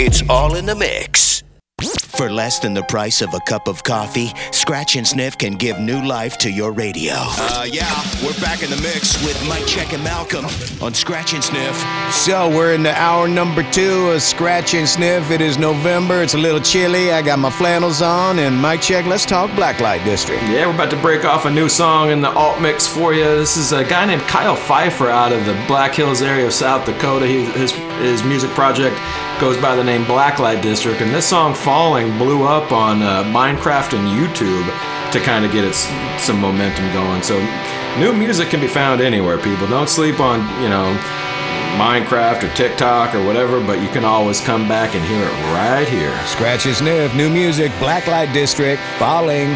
It's 0.01 0.29
all 0.29 0.57
in 0.57 0.67
the 0.67 0.75
mix. 0.75 1.45
For 2.17 2.29
less 2.31 2.59
than 2.59 2.75
the 2.75 2.83
price 2.85 3.23
of 3.23 3.33
a 3.35 3.41
cup 3.41 3.69
of 3.69 3.85
coffee, 3.85 4.33
Scratch 4.63 4.95
and 4.95 5.05
Sniff 5.05 5.37
can 5.37 5.55
give 5.55 5.81
new 5.81 6.01
life 6.01 6.39
to 6.39 6.49
your 6.49 6.71
radio. 6.71 7.15
Uh, 7.17 7.67
yeah, 7.69 8.01
we're 8.25 8.41
back 8.41 8.63
in 8.63 8.71
the 8.71 8.77
mix 8.77 9.21
with 9.27 9.37
Mike 9.49 9.67
Check 9.67 9.93
and 9.93 10.05
Malcolm 10.05 10.45
on 10.81 10.95
Scratch 10.95 11.35
and 11.35 11.43
Sniff. 11.43 11.77
So 12.13 12.49
we're 12.49 12.73
in 12.73 12.85
the 12.85 12.97
hour 12.97 13.27
number 13.27 13.69
two 13.73 14.11
of 14.11 14.23
Scratch 14.23 14.75
and 14.75 14.89
Sniff. 14.89 15.33
It 15.33 15.41
is 15.41 15.59
November. 15.59 16.23
It's 16.23 16.35
a 16.35 16.39
little 16.39 16.61
chilly. 16.61 17.11
I 17.11 17.23
got 17.23 17.41
my 17.41 17.51
flannels 17.51 18.03
on. 18.03 18.39
And 18.39 18.57
Mike 18.57 18.81
Check, 18.81 19.05
let's 19.07 19.27
talk 19.27 19.51
Blacklight 19.51 20.05
District. 20.05 20.41
Yeah, 20.45 20.69
we're 20.69 20.75
about 20.77 20.93
to 20.93 21.03
break 21.03 21.25
off 21.25 21.45
a 21.45 21.51
new 21.51 21.69
song 21.69 22.11
in 22.11 22.21
the 22.21 22.31
alt 22.31 22.63
mix 22.63 22.87
for 22.87 23.13
you. 23.13 23.25
This 23.25 23.57
is 23.57 23.73
a 23.73 23.83
guy 23.83 24.07
named 24.07 24.23
Kyle 24.23 24.55
Pfeiffer 24.55 25.09
out 25.11 25.33
of 25.33 25.45
the 25.45 25.61
Black 25.67 25.93
Hills 25.93 26.23
area 26.23 26.47
of 26.47 26.53
South 26.53 26.87
Dakota. 26.87 27.27
He, 27.27 27.47
his, 27.47 27.73
his 28.03 28.23
music 28.25 28.51
project 28.51 28.99
goes 29.41 29.57
by 29.57 29.77
the 29.77 29.85
name 29.85 30.05
Blacklight 30.05 30.61
District, 30.61 31.01
and 31.01 31.15
this 31.15 31.27
song 31.27 31.55
"Falling" 31.55 32.19
blew 32.19 32.45
up 32.45 32.73
on 32.73 33.01
uh, 33.01 33.23
Minecraft 33.25 33.99
and 33.99 34.09
YouTube 34.09 34.67
to 35.13 35.21
kind 35.21 35.45
of 35.45 35.53
get 35.53 35.65
its 35.65 35.89
some 36.23 36.41
momentum 36.41 36.93
going. 36.93 37.23
So, 37.23 37.39
new 37.99 38.13
music 38.13 38.51
can 38.51 38.61
be 38.61 38.67
found 38.67 39.01
anywhere. 39.01 39.39
People 39.39 39.67
don't 39.69 39.89
sleep 39.89 40.21
on 40.21 40.41
you 40.63 40.69
know 40.69 40.93
Minecraft 41.79 42.45
or 42.45 42.55
TikTok 42.55 43.15
or 43.15 43.25
whatever, 43.25 43.61
but 43.65 43.81
you 43.81 43.89
can 43.89 44.05
always 44.05 44.41
come 44.41 44.69
back 44.69 44.95
and 44.95 45.05
hear 45.05 45.23
it 45.23 45.37
right 45.55 45.89
here. 45.89 46.17
Scratch 46.27 46.67
and 46.67 46.75
Sniff, 46.75 47.15
new 47.15 47.31
music, 47.31 47.73
Blacklight 47.73 48.33
District, 48.33 48.83
Falling. 48.99 49.55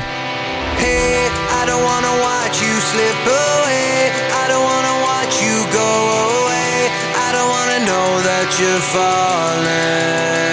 Hey, 0.80 1.28
I 1.50 1.64
don't 1.66 1.84
wanna 1.84 2.14
watch 2.22 2.62
you 2.62 2.72
slip 2.90 3.20
away. 3.26 4.10
I 4.32 4.44
don't 4.48 4.64
wanna 4.64 4.96
watch 5.04 5.42
you 5.42 5.72
go 5.72 6.24
away. 6.24 6.35
That 8.22 8.50
you're 8.60 8.80
falling. 8.94 10.45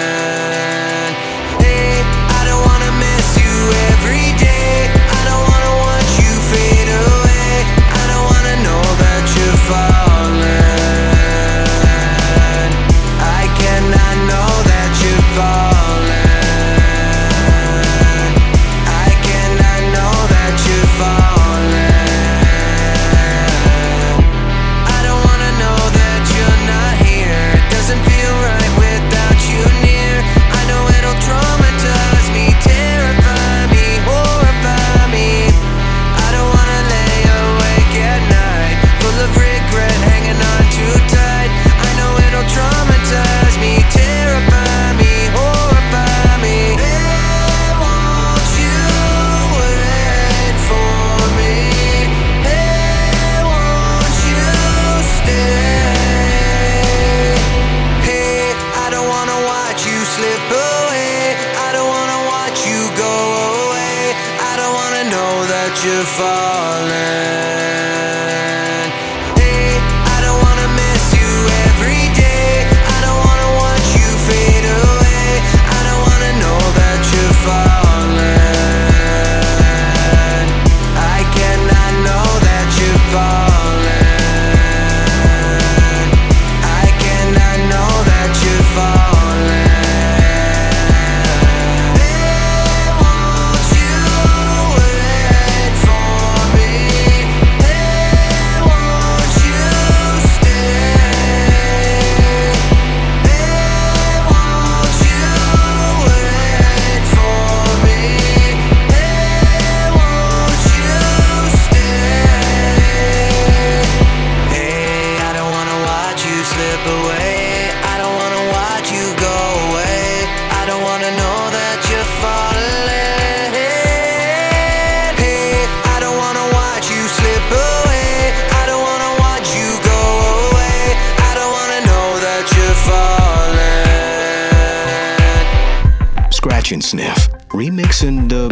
Remixing 138.04 138.28
the 138.28 138.43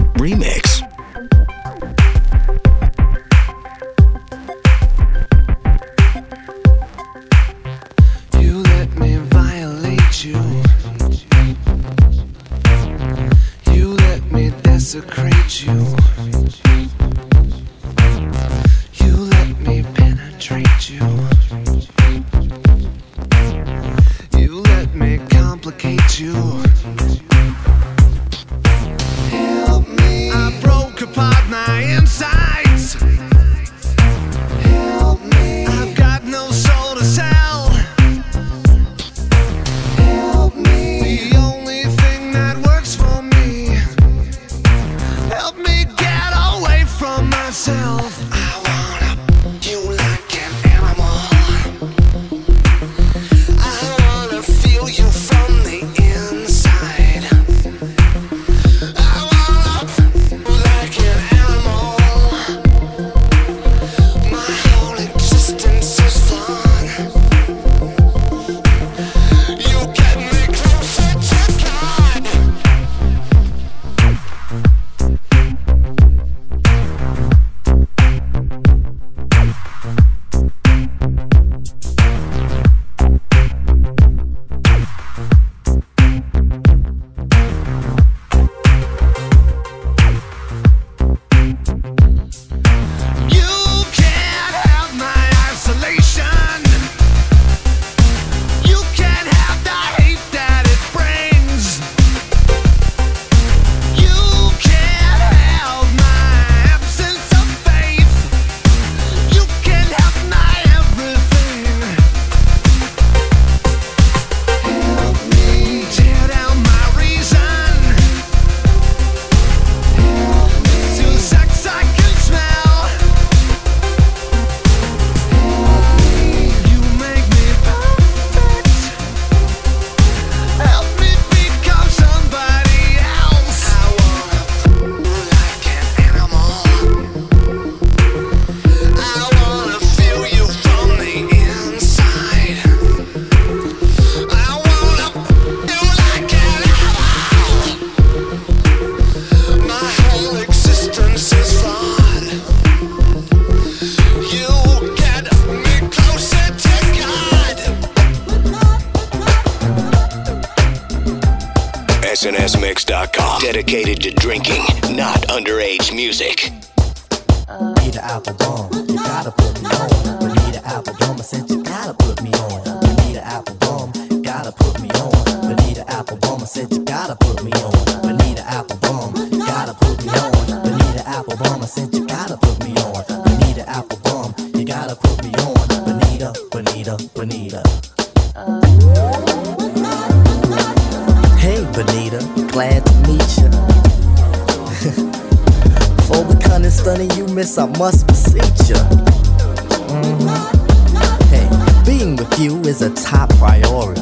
You 202.39 202.61
is 202.62 202.80
a 202.83 202.91
top 202.95 203.28
priority. 203.37 204.01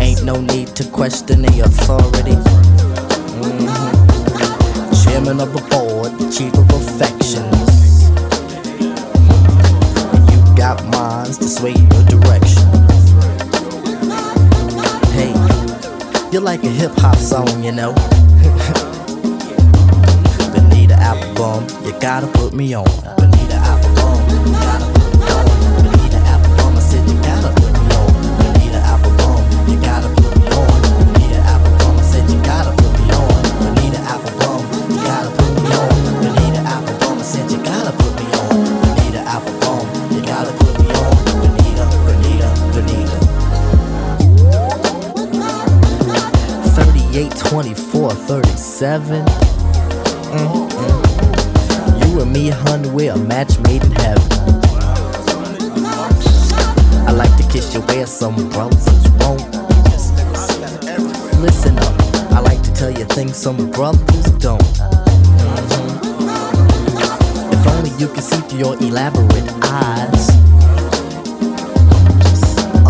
Ain't 0.00 0.24
no 0.24 0.40
need 0.40 0.68
to 0.74 0.84
question 0.90 1.42
the 1.42 1.60
authority. 1.64 2.32
Mm-hmm. 3.36 4.94
Chairman 5.04 5.40
of 5.40 5.52
the 5.52 5.60
board, 5.70 6.12
chief 6.32 6.54
of 6.54 6.70
affections. 6.72 8.08
You 10.32 10.38
got 10.56 10.84
minds 10.86 11.38
to 11.38 11.48
sway 11.48 11.72
your 11.72 12.04
direction. 12.04 12.66
Hey, 15.12 15.34
you're 16.32 16.42
like 16.42 16.64
a 16.64 16.68
hip 16.68 16.92
hop 16.96 17.16
song, 17.16 17.62
you 17.62 17.72
know. 17.72 17.92
Bonita 20.52 20.94
Applebum, 20.94 21.86
you 21.86 21.92
gotta 22.00 22.26
put 22.28 22.54
me 22.54 22.74
on. 22.74 23.37
seven. 48.78 49.24
Mm-mm. 50.30 50.70
You 52.00 52.20
and 52.20 52.32
me, 52.32 52.50
hun, 52.50 52.92
we're 52.94 53.12
a 53.12 53.16
match 53.16 53.58
made 53.66 53.82
in 53.82 53.90
heaven. 53.90 54.22
I 57.04 57.10
like 57.10 57.36
to 57.38 57.42
kiss 57.50 57.74
your 57.74 57.82
ass, 57.90 58.12
some 58.12 58.36
brothers 58.50 58.86
won't. 59.18 59.42
Listen 61.42 61.76
up, 61.80 61.92
I 62.30 62.38
like 62.38 62.62
to 62.62 62.72
tell 62.72 62.92
you 62.92 63.04
things 63.06 63.36
some 63.36 63.68
brothers 63.72 64.30
don't. 64.38 64.62
Mm-hmm. 65.42 65.98
If 67.52 67.66
only 67.66 67.90
you 67.98 68.06
could 68.06 68.22
see 68.22 68.40
through 68.42 68.60
your 68.60 68.76
elaborate 68.76 69.50
eyes. 69.64 70.30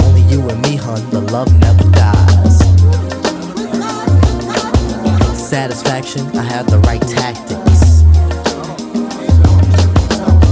Only 0.04 0.20
you 0.30 0.46
and 0.50 0.60
me, 0.60 0.76
hun, 0.76 1.00
the 1.08 1.20
love 1.32 1.50
never 1.58 1.84
dies 1.92 2.57
satisfaction, 5.48 6.26
I 6.36 6.42
have 6.42 6.66
the 6.66 6.78
right 6.80 7.00
tactics. 7.00 8.02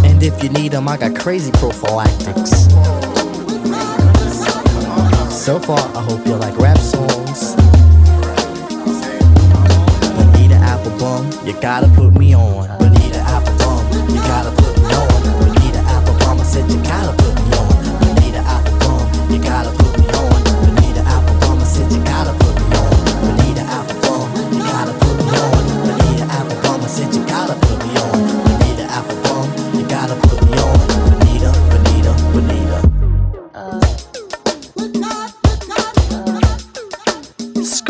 And 0.07 0.22
if 0.22 0.42
you 0.42 0.49
need 0.49 0.72
them, 0.72 0.88
I 0.88 0.97
got 0.97 1.14
crazy 1.14 1.53
prophylactics. 1.53 2.64
So 5.34 5.61
far, 5.61 5.78
I 5.94 6.01
hope 6.01 6.26
you 6.26 6.36
like 6.36 6.57
rap 6.57 6.78
songs. 6.78 7.57
Bonita 10.16 10.57
Applebum, 10.64 11.47
you 11.47 11.53
gotta 11.61 11.88
put 11.88 12.14
me 12.14 12.34
on. 12.34 12.66
Bonita 12.78 13.18
Applebum, 13.18 14.14
you 14.14 14.20
gotta 14.22 14.65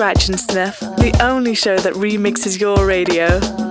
Scratch 0.07 0.29
and 0.29 0.39
Sniff, 0.39 0.79
the 0.79 1.13
only 1.21 1.53
show 1.53 1.77
that 1.79 1.95
remixes 1.95 2.61
your 2.61 2.87
radio. 2.87 3.66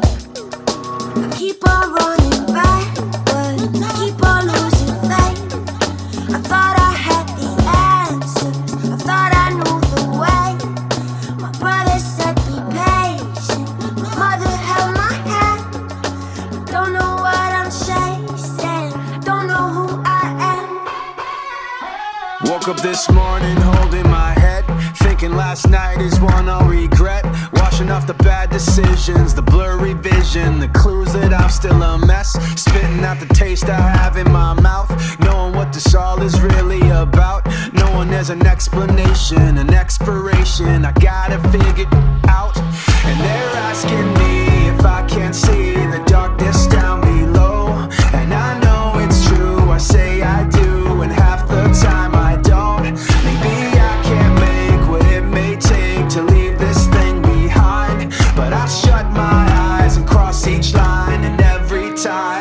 time. 62.05 62.34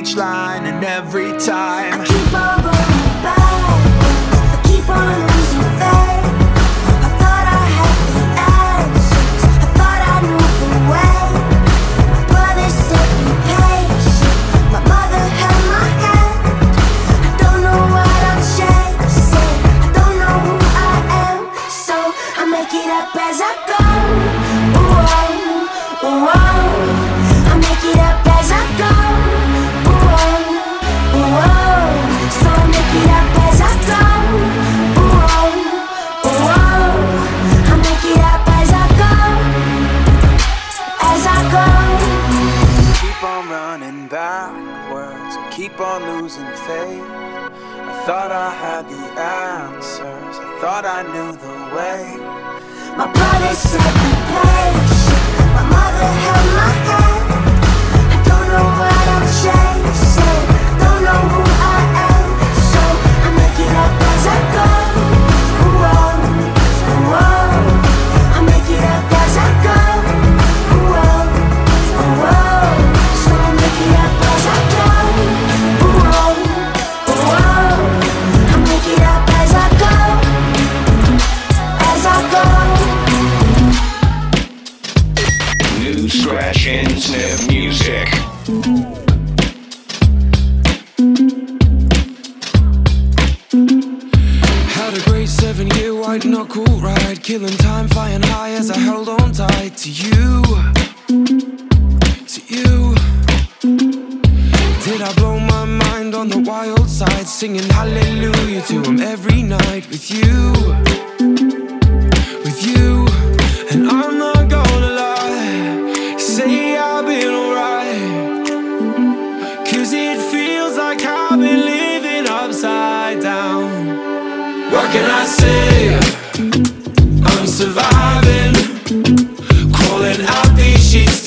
each 0.00 0.16
line 0.16 0.64
and 0.64 0.82
every 0.82 1.19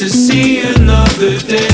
to 0.03 0.09
see 0.09 0.59
another 0.59 1.39
day. 1.47 1.72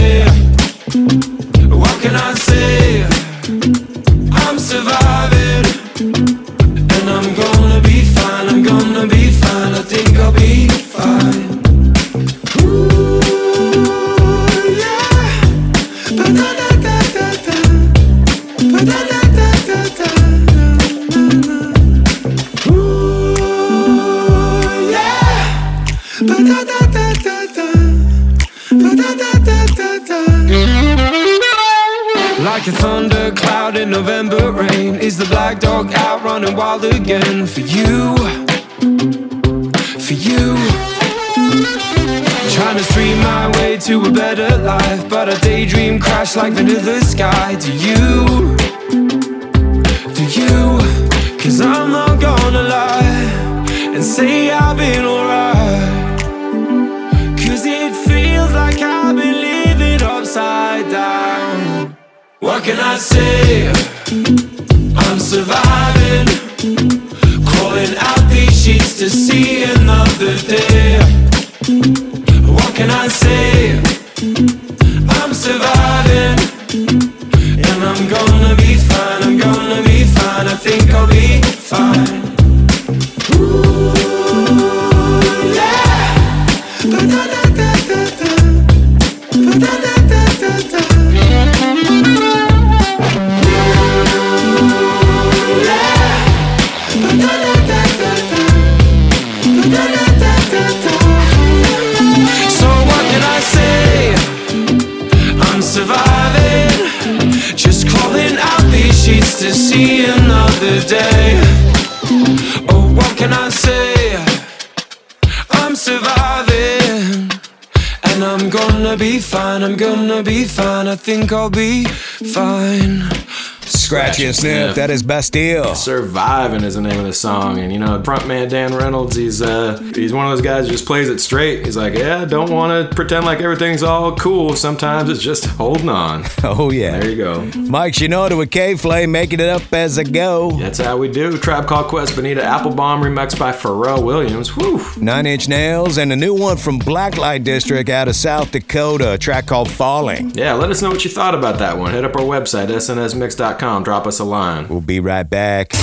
and 124.29 124.35
Sniff. 124.35 124.75
That 124.75 124.89
is 124.89 125.01
Bastille. 125.03 125.75
Surviving 125.75 126.63
is 126.63 126.75
the 126.75 126.81
name 126.81 126.99
of 126.99 127.05
the 127.05 127.13
song, 127.13 127.59
and 127.59 127.73
you 127.73 127.79
know, 127.79 127.99
frontman 128.01 128.49
Dan 128.49 128.75
Reynolds, 128.75 129.15
he's 129.15 129.41
uh, 129.41 129.88
he's 129.95 130.13
one 130.13 130.25
of 130.25 130.31
those 130.31 130.41
guys 130.41 130.65
who 130.65 130.71
just 130.71 130.85
plays 130.85 131.09
it 131.09 131.19
straight. 131.19 131.65
He's 131.65 131.77
like, 131.77 131.93
yeah, 131.93 132.25
don't 132.25 132.51
want 132.51 132.89
to 132.89 132.95
pretend 132.95 133.25
like 133.25 133.39
everything's 133.39 133.83
all 133.83 134.15
cool. 134.15 134.55
Sometimes 134.55 135.09
it's 135.09 135.21
just 135.21 135.45
holding 135.45 135.89
on. 135.89 136.25
Oh 136.41 136.71
yeah. 136.71 136.99
There 136.99 137.09
you 137.09 137.17
go. 137.17 137.45
Mike 137.69 137.93
Shinoda 137.93 138.37
with 138.37 138.49
K.Flay 138.49 139.05
making 139.05 139.39
it 139.39 139.49
up 139.49 139.61
as 139.71 139.99
I 139.99 140.03
go. 140.03 140.51
That's 140.51 140.79
how 140.79 140.97
we 140.97 141.09
do. 141.09 141.37
Tribe 141.37 141.67
Called 141.67 141.87
Quest, 141.87 142.15
Bonita 142.15 142.41
Applebum 142.41 143.01
remixed 143.01 143.37
by 143.37 143.51
Pharrell 143.51 144.03
Williams. 144.03 144.55
Whew. 144.55 144.81
Nine 144.97 145.25
Inch 145.25 145.47
Nails 145.47 145.97
and 145.97 146.11
a 146.11 146.15
new 146.15 146.33
one 146.33 146.57
from 146.57 146.79
Blacklite 146.79 147.43
District 147.43 147.89
out 147.89 148.07
of 148.07 148.15
South 148.15 148.51
Dakota. 148.51 149.13
A 149.13 149.17
track 149.17 149.45
called 149.45 149.69
Falling. 149.69 150.31
Yeah, 150.31 150.53
let 150.53 150.71
us 150.71 150.81
know 150.81 150.89
what 150.89 151.03
you 151.03 151.11
thought 151.11 151.35
about 151.35 151.59
that 151.59 151.77
one. 151.77 151.91
Hit 151.93 152.03
up 152.05 152.15
our 152.15 152.23
website 152.23 152.67
snsmix.com. 152.67 153.83
Drop 153.83 154.07
us 154.07 154.19
a 154.19 154.23
line. 154.25 154.67
We'll 154.67 154.81
be 154.81 154.99
right 154.99 155.29
back 155.29 155.73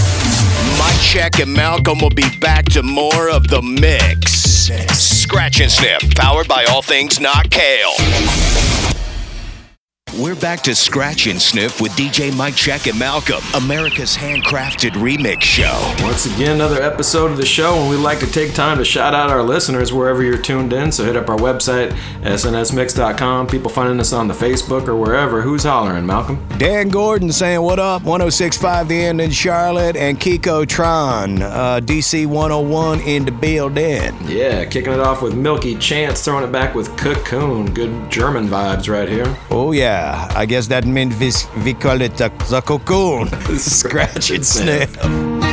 check, 1.01 1.39
and 1.39 1.53
Malcolm 1.53 1.99
will 1.99 2.11
be 2.11 2.29
back 2.41 2.65
to 2.67 2.83
more 2.83 3.31
of 3.31 3.49
the 3.49 3.63
mix. 3.63 4.33
Scratch 4.93 5.61
and 5.61 5.71
Sniff, 5.71 6.15
powered 6.15 6.49
by 6.49 6.65
All 6.65 6.83
Things 6.83 7.21
Not 7.21 7.51
Kale. 7.51 8.76
We're 10.19 10.35
back 10.37 10.62
to 10.62 10.75
Scratch 10.75 11.27
and 11.27 11.39
Sniff 11.43 11.79
with 11.79 11.93
DJ 11.93 12.35
Mike 12.35 12.55
Check 12.55 12.87
and 12.87 12.99
Malcolm, 12.99 13.43
America's 13.55 14.17
handcrafted 14.17 14.93
remix 14.93 15.43
show. 15.43 15.95
Once 16.03 16.25
again, 16.25 16.53
another 16.53 16.81
episode 16.83 17.31
of 17.33 17.37
the 17.37 17.45
show, 17.45 17.75
and 17.75 17.91
we 17.91 17.97
like 17.97 18.21
to 18.21 18.27
take 18.31 18.55
time 18.55 18.79
to 18.79 18.85
shout 18.85 19.12
out 19.12 19.29
our 19.29 19.43
listeners 19.43 19.93
wherever 19.93 20.23
you're 20.23 20.39
tuned 20.39 20.73
in. 20.73 20.91
So 20.91 21.05
hit 21.05 21.17
up 21.17 21.29
our 21.29 21.37
website, 21.37 21.91
snsmix.com. 22.23 23.49
People 23.49 23.69
finding 23.71 24.01
us 24.01 24.14
on 24.14 24.27
the 24.27 24.33
Facebook 24.33 24.89
or 24.89 24.97
wherever. 24.97 25.43
Who's 25.43 25.64
hollering, 25.64 26.07
Malcolm? 26.07 26.43
Dan 26.57 26.89
Gordon 26.89 27.31
saying, 27.31 27.61
What 27.61 27.79
up? 27.79 28.03
1065 28.05 28.89
The 28.89 29.05
End 29.05 29.21
in 29.21 29.31
Charlotte, 29.31 29.97
and 29.97 30.19
Kiko 30.19 30.67
Tron, 30.67 31.43
uh, 31.43 31.81
DC 31.83 32.25
101 32.27 33.01
in 33.01 33.27
the 33.27 33.33
building. 33.33 34.17
Yeah, 34.27 34.64
kicking 34.64 34.95
it 34.95 35.01
off 35.01 35.21
with 35.21 35.35
Milky 35.35 35.75
Chance, 35.77 36.25
throwing 36.25 36.45
it 36.45 36.53
back 36.53 36.75
with 36.75 36.97
Cocoon. 36.97 37.75
Good 37.75 38.11
German 38.11 38.49
vibes 38.49 38.89
right 38.89 39.09
here. 39.11 39.37
Oh, 39.51 39.73
yeah 39.73 40.06
yeah, 40.07 40.29
I 40.37 40.47
guess 40.47 40.67
that 40.69 40.87
means 40.87 41.19
we, 41.19 41.31
we 41.65 41.75
call 41.75 42.01
it 42.01 42.21
a, 42.21 42.31
a 42.55 42.63
cocoon. 42.63 43.29
Scratch 43.59 44.31
and 44.31 44.47
snail. 44.47 45.46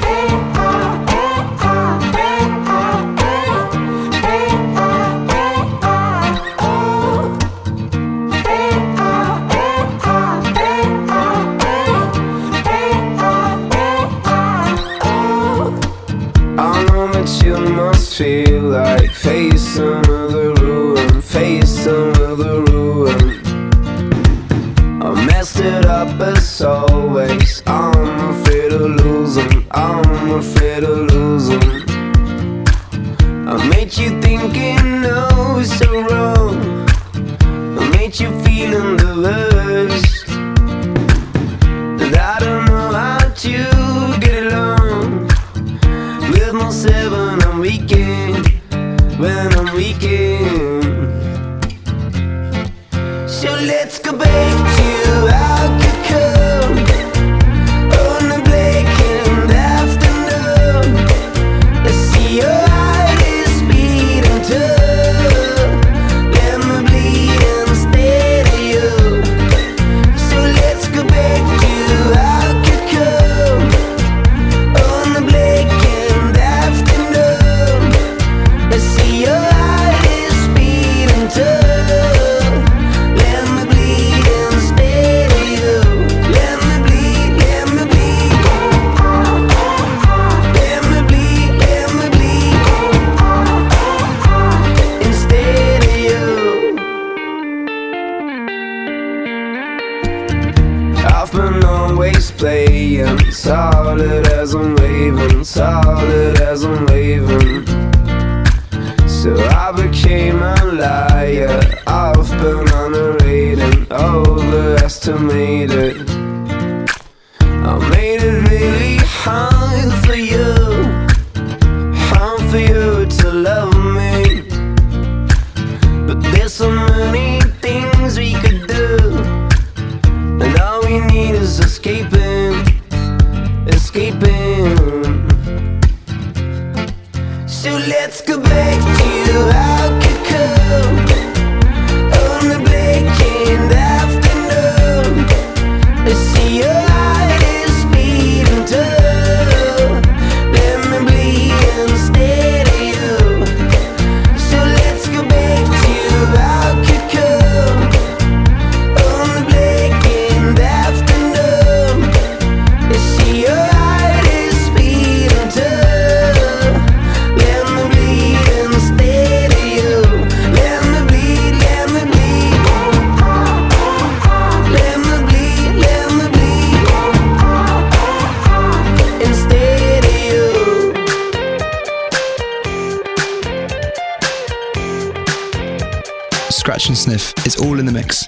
Scratch 186.73 186.87
and 186.87 186.97
Sniff 186.97 187.45
is 187.45 187.55
all 187.57 187.77
in 187.79 187.85
the 187.85 187.91
mix. 187.91 188.27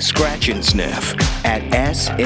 Scratch 0.00 0.48
and 0.48 0.64
Sniff 0.64 1.14
at 1.44 1.62
snsmix.com. 1.72 2.16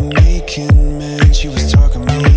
when 0.00 0.10
we 0.24 0.40
can 0.40 1.32
she 1.32 1.48
was 1.48 1.70
talking 1.72 2.04
me. 2.04 2.27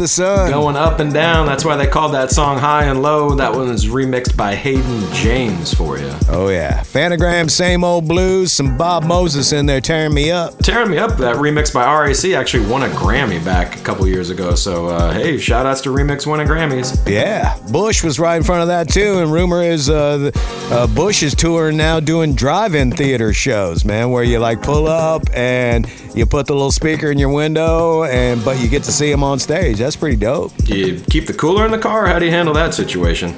The 0.00 0.08
Sun. 0.08 0.50
Going 0.50 0.76
up 0.76 0.98
and 0.98 1.12
down. 1.12 1.46
That's 1.46 1.64
why 1.64 1.76
they 1.76 1.86
called 1.86 2.14
that 2.14 2.30
song 2.30 2.58
High 2.58 2.84
and 2.86 3.02
Low. 3.02 3.34
That 3.34 3.52
one 3.52 3.68
is 3.68 3.86
remixed 3.86 4.36
by 4.36 4.54
Hayden 4.54 5.12
James 5.12 5.72
for 5.72 5.98
you. 5.98 6.10
Oh 6.28 6.48
yeah, 6.48 6.80
Phantogram, 6.80 7.50
same 7.50 7.84
old 7.84 8.08
blues. 8.08 8.52
Some 8.52 8.76
Bob 8.76 9.04
Moses 9.04 9.52
in 9.52 9.66
there 9.66 9.80
tearing 9.80 10.14
me 10.14 10.30
up. 10.30 10.58
Tearing 10.58 10.90
Me 10.90 10.98
Up, 10.98 11.18
that 11.18 11.36
remix 11.36 11.72
by 11.72 11.84
RAC 11.84 12.32
actually 12.34 12.66
won 12.66 12.82
a 12.82 12.88
Grammy 12.88 13.44
back 13.44 13.78
a 13.78 13.82
couple 13.82 14.08
years 14.08 14.30
ago. 14.30 14.54
So, 14.54 14.86
uh, 14.86 15.12
hey, 15.12 15.36
shout 15.38 15.66
outs 15.66 15.82
to 15.82 15.90
remix 15.90 16.26
winning 16.26 16.46
Grammys. 16.46 17.06
Yeah, 17.06 17.58
Bush 17.70 18.02
was 18.02 18.18
right 18.18 18.36
in 18.36 18.42
front 18.42 18.62
of 18.62 18.68
that 18.68 18.88
too, 18.88 19.18
and 19.18 19.30
rumor 19.30 19.62
is 19.62 19.90
uh, 19.90 20.30
uh, 20.70 20.86
Bush 20.88 21.22
is 21.22 21.34
touring 21.34 21.76
now, 21.76 22.00
doing 22.00 22.34
drive-in 22.34 22.90
theater 22.92 23.34
shows, 23.34 23.84
man, 23.84 24.10
where 24.10 24.24
you 24.24 24.38
like 24.38 24.62
pull 24.62 24.88
up 24.88 25.22
and 25.34 25.86
you 26.14 26.26
put 26.26 26.46
the 26.46 26.54
little 26.54 26.72
speaker 26.72 27.10
in 27.10 27.18
your 27.18 27.32
window, 27.32 28.04
and 28.04 28.44
but 28.44 28.60
you 28.60 28.68
get 28.68 28.82
to 28.84 28.92
see 28.92 29.10
them 29.10 29.22
on 29.22 29.38
stage. 29.38 29.78
That's 29.78 29.96
pretty 29.96 30.16
dope. 30.16 30.54
Do 30.56 30.76
you 30.76 31.00
keep 31.00 31.26
the 31.26 31.34
cooler 31.34 31.64
in 31.64 31.70
the 31.70 31.78
car? 31.78 32.06
How 32.06 32.18
do 32.18 32.24
you 32.24 32.30
handle 32.30 32.54
that 32.54 32.74
situation? 32.74 33.34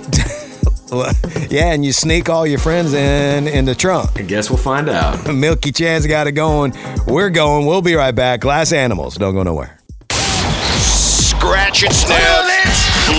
yeah, 1.51 1.73
and 1.73 1.85
you 1.85 1.93
sneak 1.93 2.28
all 2.28 2.47
your 2.47 2.59
friends 2.59 2.94
in 2.94 3.49
in 3.49 3.65
the 3.65 3.74
trunk. 3.74 4.11
I 4.16 4.23
guess 4.23 4.51
we'll 4.51 4.59
find 4.59 4.89
out. 4.89 5.27
Milky 5.35 5.73
Chance 5.73 6.07
got 6.07 6.27
it 6.27 6.32
going. 6.32 6.74
We're 7.07 7.31
going. 7.31 7.66
We'll 7.66 7.82
be 7.82 7.94
right 7.94 8.15
back. 8.15 8.40
Glass 8.40 8.73
Animals. 8.73 9.16
Don't 9.16 9.35
go 9.35 9.43
nowhere. 9.43 9.78
Scratch 10.11 11.82
and 11.82 11.94
sniff. 11.94 12.19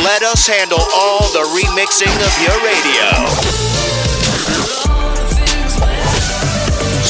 Let 0.03 0.23
us 0.23 0.47
handle 0.47 0.79
all 0.79 1.21
the 1.33 1.43
remixing 1.59 2.15
of 2.25 2.41
your 2.41 2.57
radio. 2.63 3.72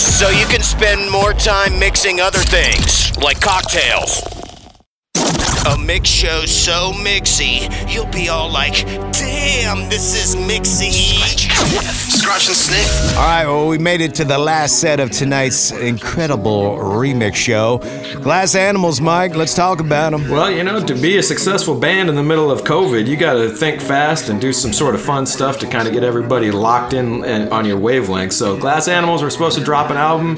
So 0.03 0.29
you 0.29 0.45
can 0.47 0.61
spend 0.61 1.09
more 1.09 1.33
time 1.33 1.79
mixing 1.79 2.19
other 2.19 2.39
things, 2.39 3.17
like 3.17 3.39
cocktails. 3.39 4.32
A 5.65 5.77
mix 5.77 6.09
show 6.09 6.45
so 6.45 6.91
mixy, 6.93 7.69
you'll 7.93 8.05
be 8.07 8.27
all 8.27 8.51
like, 8.51 8.85
damn, 9.13 9.89
this 9.89 10.13
is 10.13 10.35
mixy. 10.35 10.91
Scratch 12.21 12.47
and 12.47 12.55
sniff. 12.55 13.17
All 13.17 13.23
right, 13.23 13.45
well, 13.45 13.67
we 13.67 13.77
made 13.77 14.01
it 14.01 14.13
to 14.15 14.25
the 14.25 14.37
last 14.37 14.79
set 14.79 14.99
of 14.99 15.11
tonight's 15.11 15.71
incredible 15.71 16.75
remix 16.77 17.35
show. 17.35 17.77
Glass 18.21 18.55
Animals, 18.55 18.99
Mike, 18.99 19.35
let's 19.35 19.53
talk 19.53 19.79
about 19.79 20.11
them. 20.11 20.29
Well, 20.29 20.51
you 20.51 20.65
know, 20.65 20.85
to 20.85 20.95
be 20.95 21.17
a 21.17 21.23
successful 21.23 21.79
band 21.79 22.09
in 22.09 22.15
the 22.15 22.23
middle 22.23 22.51
of 22.51 22.63
COVID, 22.63 23.07
you 23.07 23.15
got 23.15 23.33
to 23.33 23.49
think 23.49 23.81
fast 23.81 24.27
and 24.27 24.41
do 24.41 24.51
some 24.51 24.73
sort 24.73 24.95
of 24.95 25.01
fun 25.01 25.25
stuff 25.25 25.59
to 25.59 25.67
kind 25.67 25.87
of 25.87 25.93
get 25.93 26.03
everybody 26.03 26.51
locked 26.51 26.93
in 26.93 27.23
and 27.23 27.51
on 27.53 27.65
your 27.65 27.77
wavelength. 27.77 28.33
So, 28.33 28.57
Glass 28.57 28.89
Animals 28.89 29.23
were 29.23 29.29
supposed 29.29 29.57
to 29.57 29.63
drop 29.63 29.89
an 29.89 29.97
album 29.97 30.35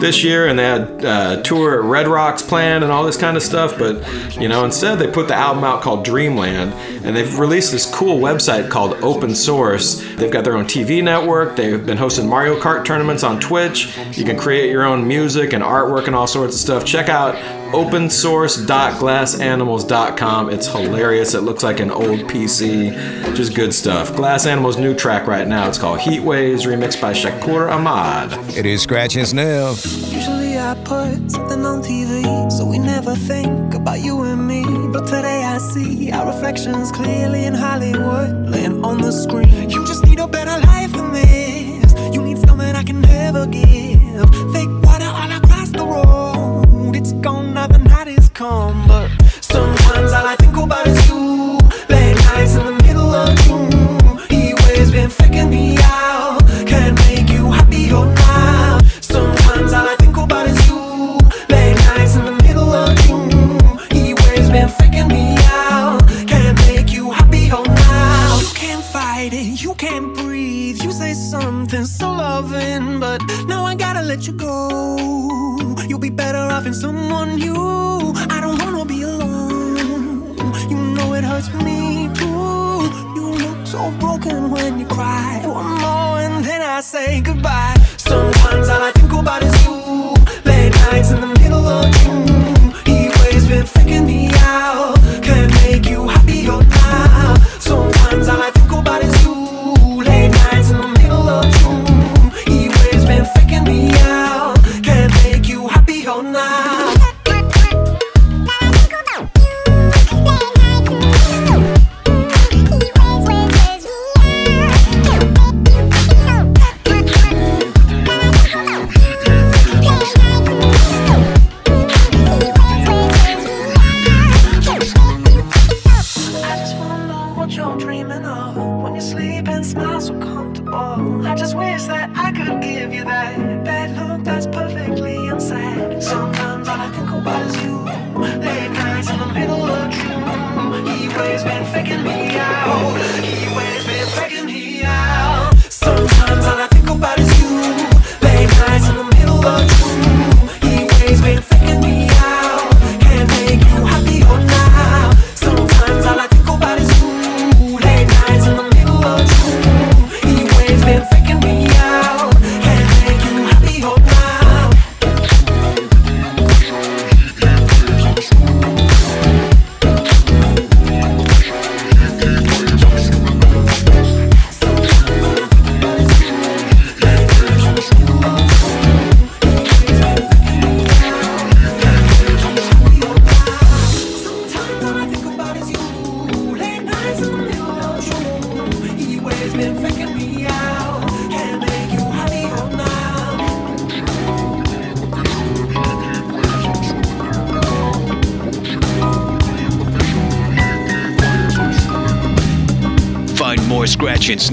this 0.00 0.22
year, 0.22 0.48
and 0.48 0.58
they 0.58 0.64
had 0.64 1.04
a 1.04 1.42
tour 1.42 1.78
at 1.78 1.84
Red 1.84 2.08
Rocks 2.08 2.42
planned 2.42 2.84
and 2.84 2.92
all 2.92 3.04
this 3.04 3.16
kind 3.16 3.38
of 3.38 3.42
stuff. 3.42 3.78
But 3.78 4.36
you 4.38 4.48
know, 4.48 4.65
instead 4.66 4.98
they 4.98 5.06
put 5.06 5.28
the 5.28 5.34
album 5.34 5.64
out 5.64 5.80
called 5.80 6.04
Dreamland, 6.04 6.74
and 7.04 7.16
they've 7.16 7.38
released 7.38 7.72
this 7.72 7.86
cool 7.92 8.18
website 8.18 8.68
called 8.68 9.02
Open 9.02 9.34
Source. 9.34 10.04
They've 10.16 10.30
got 10.30 10.44
their 10.44 10.56
own 10.56 10.66
TV 10.66 11.02
network. 11.02 11.56
They've 11.56 11.84
been 11.84 11.96
hosting 11.96 12.28
Mario 12.28 12.60
Kart 12.60 12.84
tournaments 12.84 13.22
on 13.22 13.40
Twitch. 13.40 13.96
You 14.12 14.24
can 14.24 14.38
create 14.38 14.70
your 14.70 14.84
own 14.84 15.08
music 15.08 15.54
and 15.54 15.64
artwork 15.64 16.06
and 16.06 16.14
all 16.14 16.26
sorts 16.26 16.54
of 16.54 16.60
stuff. 16.60 16.84
Check 16.84 17.08
out 17.08 17.34
opensource.glassanimals.com. 17.72 20.50
It's 20.50 20.66
hilarious. 20.66 21.34
It 21.34 21.40
looks 21.40 21.62
like 21.62 21.80
an 21.80 21.90
old 21.90 22.20
PC. 22.20 23.34
Just 23.34 23.54
good 23.54 23.74
stuff. 23.74 24.14
Glass 24.14 24.46
Animals' 24.46 24.78
new 24.78 24.94
track 24.94 25.26
right 25.26 25.48
now. 25.48 25.68
It's 25.68 25.78
called 25.78 26.00
Heat 26.00 26.20
Waves, 26.20 26.66
remixed 26.66 27.00
by 27.00 27.12
Shakur 27.12 27.70
Ahmad. 27.70 28.32
It 28.56 28.66
is 28.66 28.82
Scratch 28.82 29.16
and 29.16 29.26
Sniff. 29.26 30.45
I 30.66 30.74
put 30.82 31.30
something 31.30 31.64
on 31.64 31.80
TV, 31.80 32.50
so 32.50 32.64
we 32.64 32.80
never 32.80 33.14
think 33.14 33.72
about 33.72 34.00
you 34.00 34.22
and 34.22 34.48
me. 34.48 34.64
But 34.92 35.06
today 35.06 35.44
I 35.44 35.58
see 35.58 36.10
our 36.10 36.26
reflections 36.26 36.90
clearly 36.90 37.44
in 37.44 37.54
Hollywood, 37.54 38.50
laying 38.50 38.84
on 38.84 39.00
the 39.00 39.12
screen. 39.12 39.70
You 39.70 39.86
just 39.86 40.04
need 40.04 40.18
a 40.18 40.26
better 40.26 40.58
life 40.66 40.90
than 40.90 41.12
this. 41.12 41.94
You 42.12 42.20
need 42.20 42.38
something 42.38 42.74
I 42.74 42.82
can 42.82 43.00
never 43.00 43.46
give. 43.46 44.28
Fake 44.52 44.74
water 44.82 45.06
all 45.20 45.30
across 45.38 45.70
the 45.70 45.86
road. 45.86 46.96
It's 46.96 47.12
gone 47.12 47.54
now, 47.54 47.68
the 47.68 47.78
night 47.78 48.08
is 48.08 48.28
come. 48.30 48.88
But 48.88 49.08
sometimes 49.42 50.10
all 50.12 50.26
I 50.26 50.34
think 50.34 50.56
about 50.56 50.84
is 50.88 51.08
you. 51.08 51.60
Late 51.88 52.16
nights 52.26 52.56
in 52.56 52.64
the 52.66 52.82
middle 52.82 53.14
of 53.14 53.38
June. 53.44 54.18
He 54.28 54.52
always 54.52 54.90
been 54.90 55.10
faking 55.10 55.48
me 55.48 55.76
out. 55.78 56.05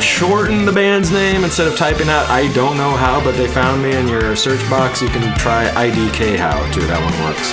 to 0.00 0.06
shorten 0.06 0.64
the 0.64 0.72
band's 0.72 1.10
name 1.10 1.44
instead 1.44 1.66
of 1.66 1.76
typing 1.76 2.08
out 2.08 2.26
I 2.30 2.50
don't 2.54 2.78
know 2.78 2.96
how, 2.96 3.22
but 3.22 3.32
they 3.32 3.46
found 3.46 3.82
me 3.82 3.94
in 3.94 4.08
your 4.08 4.34
search 4.34 4.60
box, 4.70 5.02
you 5.02 5.08
can 5.08 5.36
try 5.38 5.68
IDK 5.68 6.36
how 6.36 6.58
too. 6.72 6.80
That 6.86 6.98
one 7.00 7.12
works. 7.26 7.50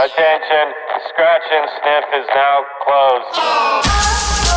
Attention, 0.00 0.72
Scratch 1.12 1.42
and 1.52 1.68
Sniff 1.82 2.04
is 2.14 2.26
now 2.34 2.64
closed. 2.84 3.79